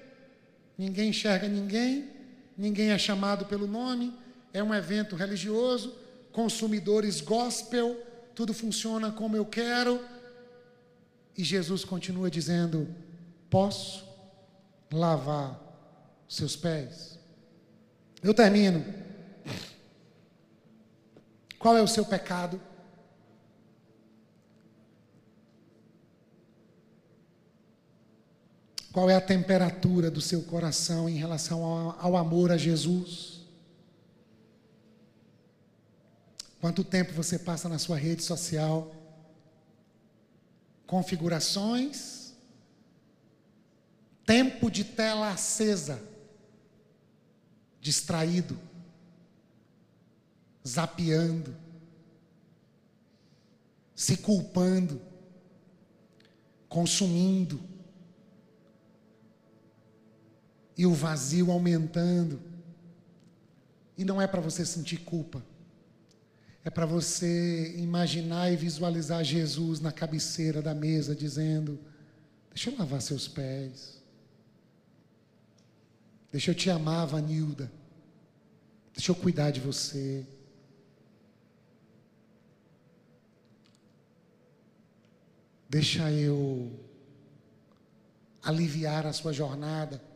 ninguém 0.80 1.10
enxerga 1.10 1.46
ninguém, 1.46 2.08
ninguém 2.56 2.90
é 2.90 2.96
chamado 2.96 3.44
pelo 3.44 3.66
nome, 3.66 4.14
é 4.50 4.62
um 4.62 4.74
evento 4.74 5.14
religioso, 5.14 5.94
consumidores 6.32 7.20
gospel, 7.20 8.00
tudo 8.34 8.54
funciona 8.54 9.12
como 9.12 9.36
eu 9.36 9.44
quero. 9.44 10.02
E 11.36 11.44
Jesus 11.44 11.84
continua 11.84 12.30
dizendo: 12.30 12.88
Posso 13.50 14.08
lavar 14.90 15.60
seus 16.26 16.56
pés? 16.56 17.18
Eu 18.22 18.32
termino. 18.32 18.82
Qual 21.58 21.76
é 21.76 21.82
o 21.82 21.88
seu 21.88 22.06
pecado? 22.06 22.58
Qual 28.92 29.08
é 29.08 29.14
a 29.14 29.20
temperatura 29.20 30.10
do 30.10 30.20
seu 30.20 30.42
coração 30.42 31.08
em 31.08 31.16
relação 31.16 31.64
ao, 31.64 32.00
ao 32.00 32.16
amor 32.16 32.50
a 32.50 32.56
Jesus? 32.56 33.40
Quanto 36.60 36.82
tempo 36.82 37.12
você 37.12 37.38
passa 37.38 37.68
na 37.68 37.78
sua 37.78 37.96
rede 37.96 38.22
social? 38.22 38.92
Configurações? 40.86 42.34
Tempo 44.26 44.68
de 44.68 44.82
tela 44.82 45.30
acesa? 45.30 46.02
Distraído? 47.80 48.58
Zapeando? 50.66 51.56
Se 53.94 54.16
culpando? 54.16 55.00
Consumindo? 56.68 57.69
E 60.80 60.86
o 60.86 60.94
vazio 60.94 61.50
aumentando. 61.50 62.40
E 63.98 64.02
não 64.02 64.18
é 64.18 64.26
para 64.26 64.40
você 64.40 64.64
sentir 64.64 64.96
culpa. 65.00 65.44
É 66.64 66.70
para 66.70 66.86
você 66.86 67.74
imaginar 67.76 68.50
e 68.50 68.56
visualizar 68.56 69.22
Jesus 69.22 69.78
na 69.78 69.92
cabeceira 69.92 70.62
da 70.62 70.74
mesa 70.74 71.14
dizendo: 71.14 71.78
Deixa 72.48 72.70
eu 72.70 72.78
lavar 72.78 73.02
seus 73.02 73.28
pés. 73.28 74.02
Deixa 76.32 76.50
eu 76.50 76.54
te 76.54 76.70
amar, 76.70 77.06
Vanilda. 77.06 77.70
Deixa 78.94 79.10
eu 79.10 79.16
cuidar 79.16 79.50
de 79.50 79.60
você. 79.60 80.26
Deixa 85.68 86.10
eu 86.10 86.72
aliviar 88.42 89.04
a 89.04 89.12
sua 89.12 89.30
jornada 89.30 90.08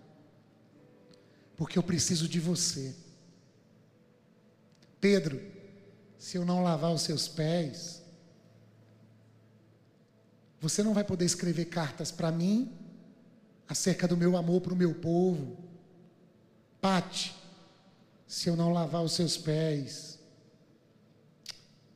porque 1.57 1.79
eu 1.79 1.83
preciso 1.83 2.29
de 2.29 2.41
você. 2.41 2.95
Pedro, 5.01 5.41
se 6.19 6.37
eu 6.37 6.45
não 6.45 6.63
lavar 6.63 6.93
os 6.93 7.03
seus 7.03 7.29
pés, 7.29 8.03
você 10.61 10.83
não 10.83 10.95
vai 10.95 11.05
poder 11.05 11.27
escrever 11.27 11.67
cartas 11.67 12.11
para 12.11 12.33
mim 12.33 12.73
acerca 13.69 14.09
do 14.09 14.17
meu 14.17 14.37
amor 14.37 14.61
para 14.61 14.73
o 14.73 14.77
meu 14.77 14.95
povo. 14.95 15.59
Pate, 16.81 17.35
se 18.27 18.49
eu 18.49 18.57
não 18.57 18.73
lavar 18.73 19.03
os 19.03 19.13
seus 19.13 19.37
pés, 19.37 20.19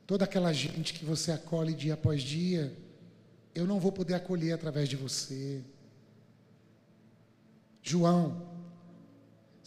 toda 0.05 0.25
aquela 0.25 0.53
gente 0.53 0.93
que 0.93 1.03
você 1.03 1.31
acolhe 1.31 1.73
dia 1.73 1.95
após 1.95 2.21
dia, 2.21 2.75
eu 3.53 3.65
não 3.65 3.79
vou 3.79 3.91
poder 3.91 4.13
acolher 4.13 4.53
através 4.53 4.87
de 4.87 4.95
você. 4.95 5.63
João, 7.81 8.47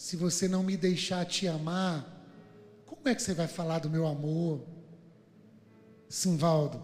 se 0.03 0.17
você 0.17 0.49
não 0.49 0.65
me 0.65 0.77
deixar 0.77 1.25
te 1.25 1.47
amar, 1.47 2.27
como 2.85 3.09
é 3.09 3.15
que 3.15 3.23
você 3.23 3.33
vai 3.35 3.47
falar 3.47 3.79
do 3.79 3.89
meu 3.89 4.05
amor? 4.05 4.67
Simvaldo, 6.09 6.83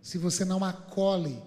se 0.00 0.16
você 0.16 0.44
não 0.44 0.62
acolhe 0.62 1.42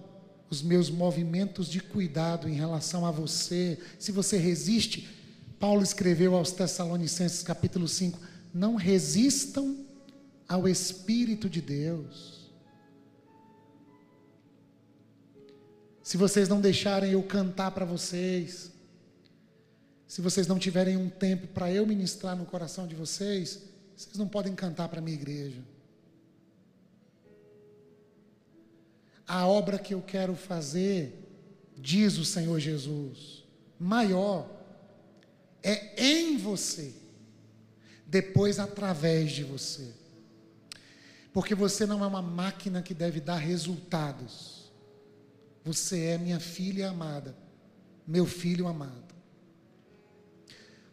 os 0.49 0.61
meus 0.61 0.89
movimentos 0.89 1.69
de 1.69 1.79
cuidado 1.79 2.49
em 2.49 2.53
relação 2.53 3.05
a 3.05 3.11
você, 3.11 3.79
se 3.97 4.11
você 4.11 4.35
resiste, 4.35 5.07
Paulo 5.57 5.81
escreveu 5.81 6.35
aos 6.35 6.51
Tessalonicenses 6.51 7.41
capítulo 7.41 7.87
5, 7.87 8.19
não 8.53 8.75
resistam 8.75 9.85
ao 10.49 10.67
Espírito 10.67 11.49
de 11.49 11.61
Deus. 11.61 12.51
Se 16.03 16.17
vocês 16.17 16.49
não 16.49 16.59
deixarem 16.59 17.11
eu 17.11 17.23
cantar 17.23 17.71
para 17.71 17.85
vocês, 17.85 18.75
se 20.07 20.21
vocês 20.21 20.47
não 20.47 20.57
tiverem 20.57 20.95
um 20.95 21.09
tempo 21.09 21.47
para 21.47 21.71
eu 21.71 21.85
ministrar 21.85 22.35
no 22.35 22.45
coração 22.45 22.87
de 22.87 22.95
vocês, 22.95 23.61
vocês 23.95 24.17
não 24.17 24.27
podem 24.27 24.55
cantar 24.55 24.87
para 24.87 24.99
a 24.99 25.01
minha 25.01 25.17
igreja. 25.17 25.61
A 29.27 29.45
obra 29.45 29.77
que 29.77 29.93
eu 29.93 30.01
quero 30.01 30.33
fazer, 30.33 31.13
diz 31.77 32.17
o 32.17 32.23
Senhor 32.23 32.57
Jesus, 32.57 33.43
maior, 33.77 34.49
é 35.61 36.01
em 36.01 36.37
você, 36.37 36.93
depois 38.05 38.59
através 38.59 39.33
de 39.33 39.43
você. 39.43 39.91
Porque 41.33 41.53
você 41.53 41.85
não 41.85 42.01
é 42.01 42.07
uma 42.07 42.21
máquina 42.21 42.81
que 42.81 42.93
deve 42.93 43.19
dar 43.19 43.35
resultados. 43.35 44.71
Você 45.65 46.05
é 46.05 46.17
minha 46.17 46.39
filha 46.39 46.89
amada, 46.89 47.35
meu 48.07 48.25
filho 48.25 48.67
amado 48.67 49.06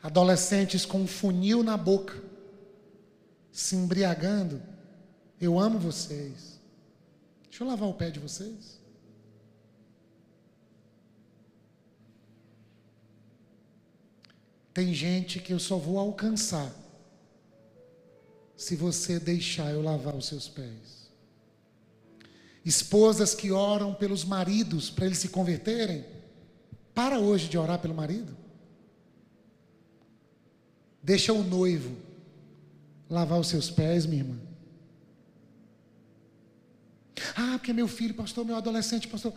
adolescentes 0.04 0.84
com 0.84 0.98
um 0.98 1.06
funil 1.06 1.62
na 1.62 1.78
boca, 1.78 2.22
se 3.50 3.74
embriagando. 3.74 4.62
Eu 5.40 5.58
amo 5.58 5.78
vocês. 5.78 6.60
Deixa 7.44 7.64
eu 7.64 7.68
lavar 7.68 7.88
o 7.88 7.94
pé 7.94 8.10
de 8.10 8.20
vocês. 8.20 8.78
Tem 14.74 14.92
gente 14.92 15.40
que 15.40 15.54
eu 15.54 15.58
só 15.58 15.78
vou 15.78 15.98
alcançar 15.98 16.70
se 18.54 18.76
você 18.76 19.18
deixar 19.18 19.70
eu 19.70 19.80
lavar 19.80 20.14
os 20.14 20.26
seus 20.26 20.48
pés. 20.48 21.10
Esposas 22.62 23.34
que 23.34 23.50
oram 23.50 23.94
pelos 23.94 24.22
maridos 24.22 24.90
para 24.90 25.06
eles 25.06 25.18
se 25.18 25.30
converterem, 25.30 26.04
para 26.92 27.18
hoje 27.18 27.48
de 27.48 27.56
orar 27.56 27.78
pelo 27.78 27.94
marido. 27.94 28.43
Deixa 31.04 31.34
o 31.34 31.42
noivo 31.44 31.94
lavar 33.10 33.38
os 33.38 33.48
seus 33.48 33.70
pés, 33.70 34.06
minha 34.06 34.22
irmã. 34.22 34.38
Ah, 37.36 37.58
porque 37.58 37.74
meu 37.74 37.86
filho, 37.86 38.14
pastor, 38.14 38.42
meu 38.42 38.56
adolescente, 38.56 39.06
pastor. 39.06 39.34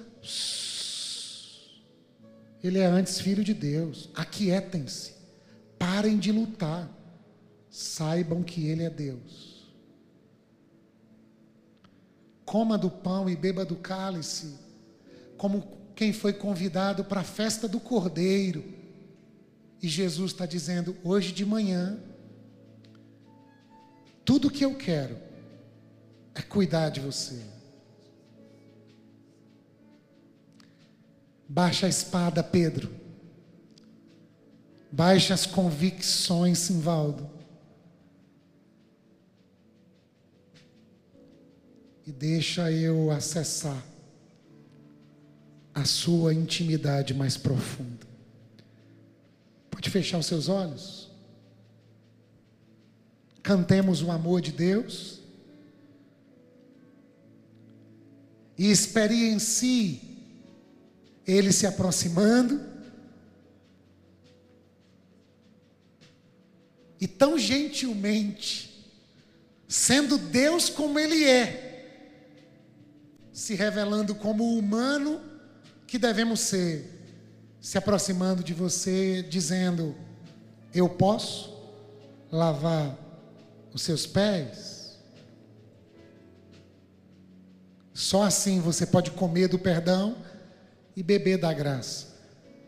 Ele 2.64 2.80
é 2.80 2.86
antes 2.86 3.20
filho 3.20 3.44
de 3.44 3.54
Deus. 3.54 4.10
Aquietem-se. 4.16 5.14
Parem 5.78 6.18
de 6.18 6.32
lutar. 6.32 6.90
Saibam 7.70 8.44
que 8.44 8.66
Ele 8.66 8.84
é 8.84 8.90
Deus. 8.90 9.68
Coma 12.46 12.78
do 12.78 12.90
pão 12.90 13.30
e 13.30 13.36
beba 13.36 13.66
do 13.66 13.76
cálice, 13.76 14.56
como 15.38 15.68
quem 15.94 16.14
foi 16.14 16.32
convidado 16.32 17.04
para 17.04 17.20
a 17.20 17.26
festa 17.26 17.68
do 17.68 17.78
cordeiro. 17.78 18.77
E 19.82 19.88
Jesus 19.88 20.32
está 20.32 20.46
dizendo: 20.46 20.96
hoje 21.04 21.32
de 21.32 21.46
manhã, 21.46 22.00
tudo 24.26 24.50
que 24.50 24.66
eu 24.66 24.76
quero 24.76 25.18
é 26.34 26.42
cuidar 26.42 26.90
de 26.90 27.00
você. 27.00 27.42
Baixa 31.48 31.86
a 31.86 31.90
espada, 31.90 32.44
Pedro. 32.44 32.92
Baixa 34.92 35.34
as 35.34 35.46
convicções, 35.46 36.60
Simvaldo. 36.60 37.30
E 42.06 42.12
deixa 42.12 42.72
eu 42.72 43.12
acessar 43.12 43.84
a 45.74 45.86
sua 45.86 46.34
intimidade 46.34 47.14
mais 47.14 47.38
profunda. 47.38 48.07
Pode 49.88 49.92
fechar 49.92 50.18
os 50.18 50.26
seus 50.26 50.50
olhos? 50.50 51.10
Cantemos 53.42 54.02
o 54.02 54.12
amor 54.12 54.42
de 54.42 54.52
Deus. 54.52 55.22
E 58.58 58.70
experiencie 58.70 60.02
Ele 61.26 61.54
se 61.54 61.66
aproximando. 61.66 62.60
E 67.00 67.08
tão 67.08 67.40
gentilmente, 67.40 68.86
sendo 69.70 70.18
Deus 70.18 70.70
como 70.70 71.00
Ele 71.00 71.24
é, 71.24 72.44
se 73.32 73.56
revelando 73.56 74.16
como 74.16 74.58
humano 74.58 75.22
que 75.86 75.98
devemos 75.98 76.42
ser 76.42 76.97
se 77.68 77.78
aproximando 77.78 78.46
de 78.46 78.54
você, 78.54 79.22
dizendo: 79.22 79.94
Eu 80.74 80.88
posso 80.88 81.54
lavar 82.32 82.98
os 83.74 83.82
seus 83.82 84.08
pés? 84.08 84.98
Só 87.94 88.24
assim 88.24 88.62
você 88.62 88.86
pode 88.86 89.12
comer 89.12 89.50
do 89.50 89.60
perdão 89.60 90.16
e 90.96 91.04
beber 91.04 91.38
da 91.38 91.52
graça. 91.52 92.08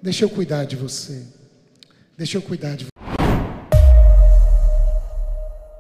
Deixa 0.02 0.26
eu 0.26 0.30
cuidar 0.30 0.66
de 0.66 0.76
você. 0.76 1.26
Deixa 2.18 2.38
eu 2.38 2.42
cuidar 2.42 2.76
de 2.76 2.84
você. 2.84 2.99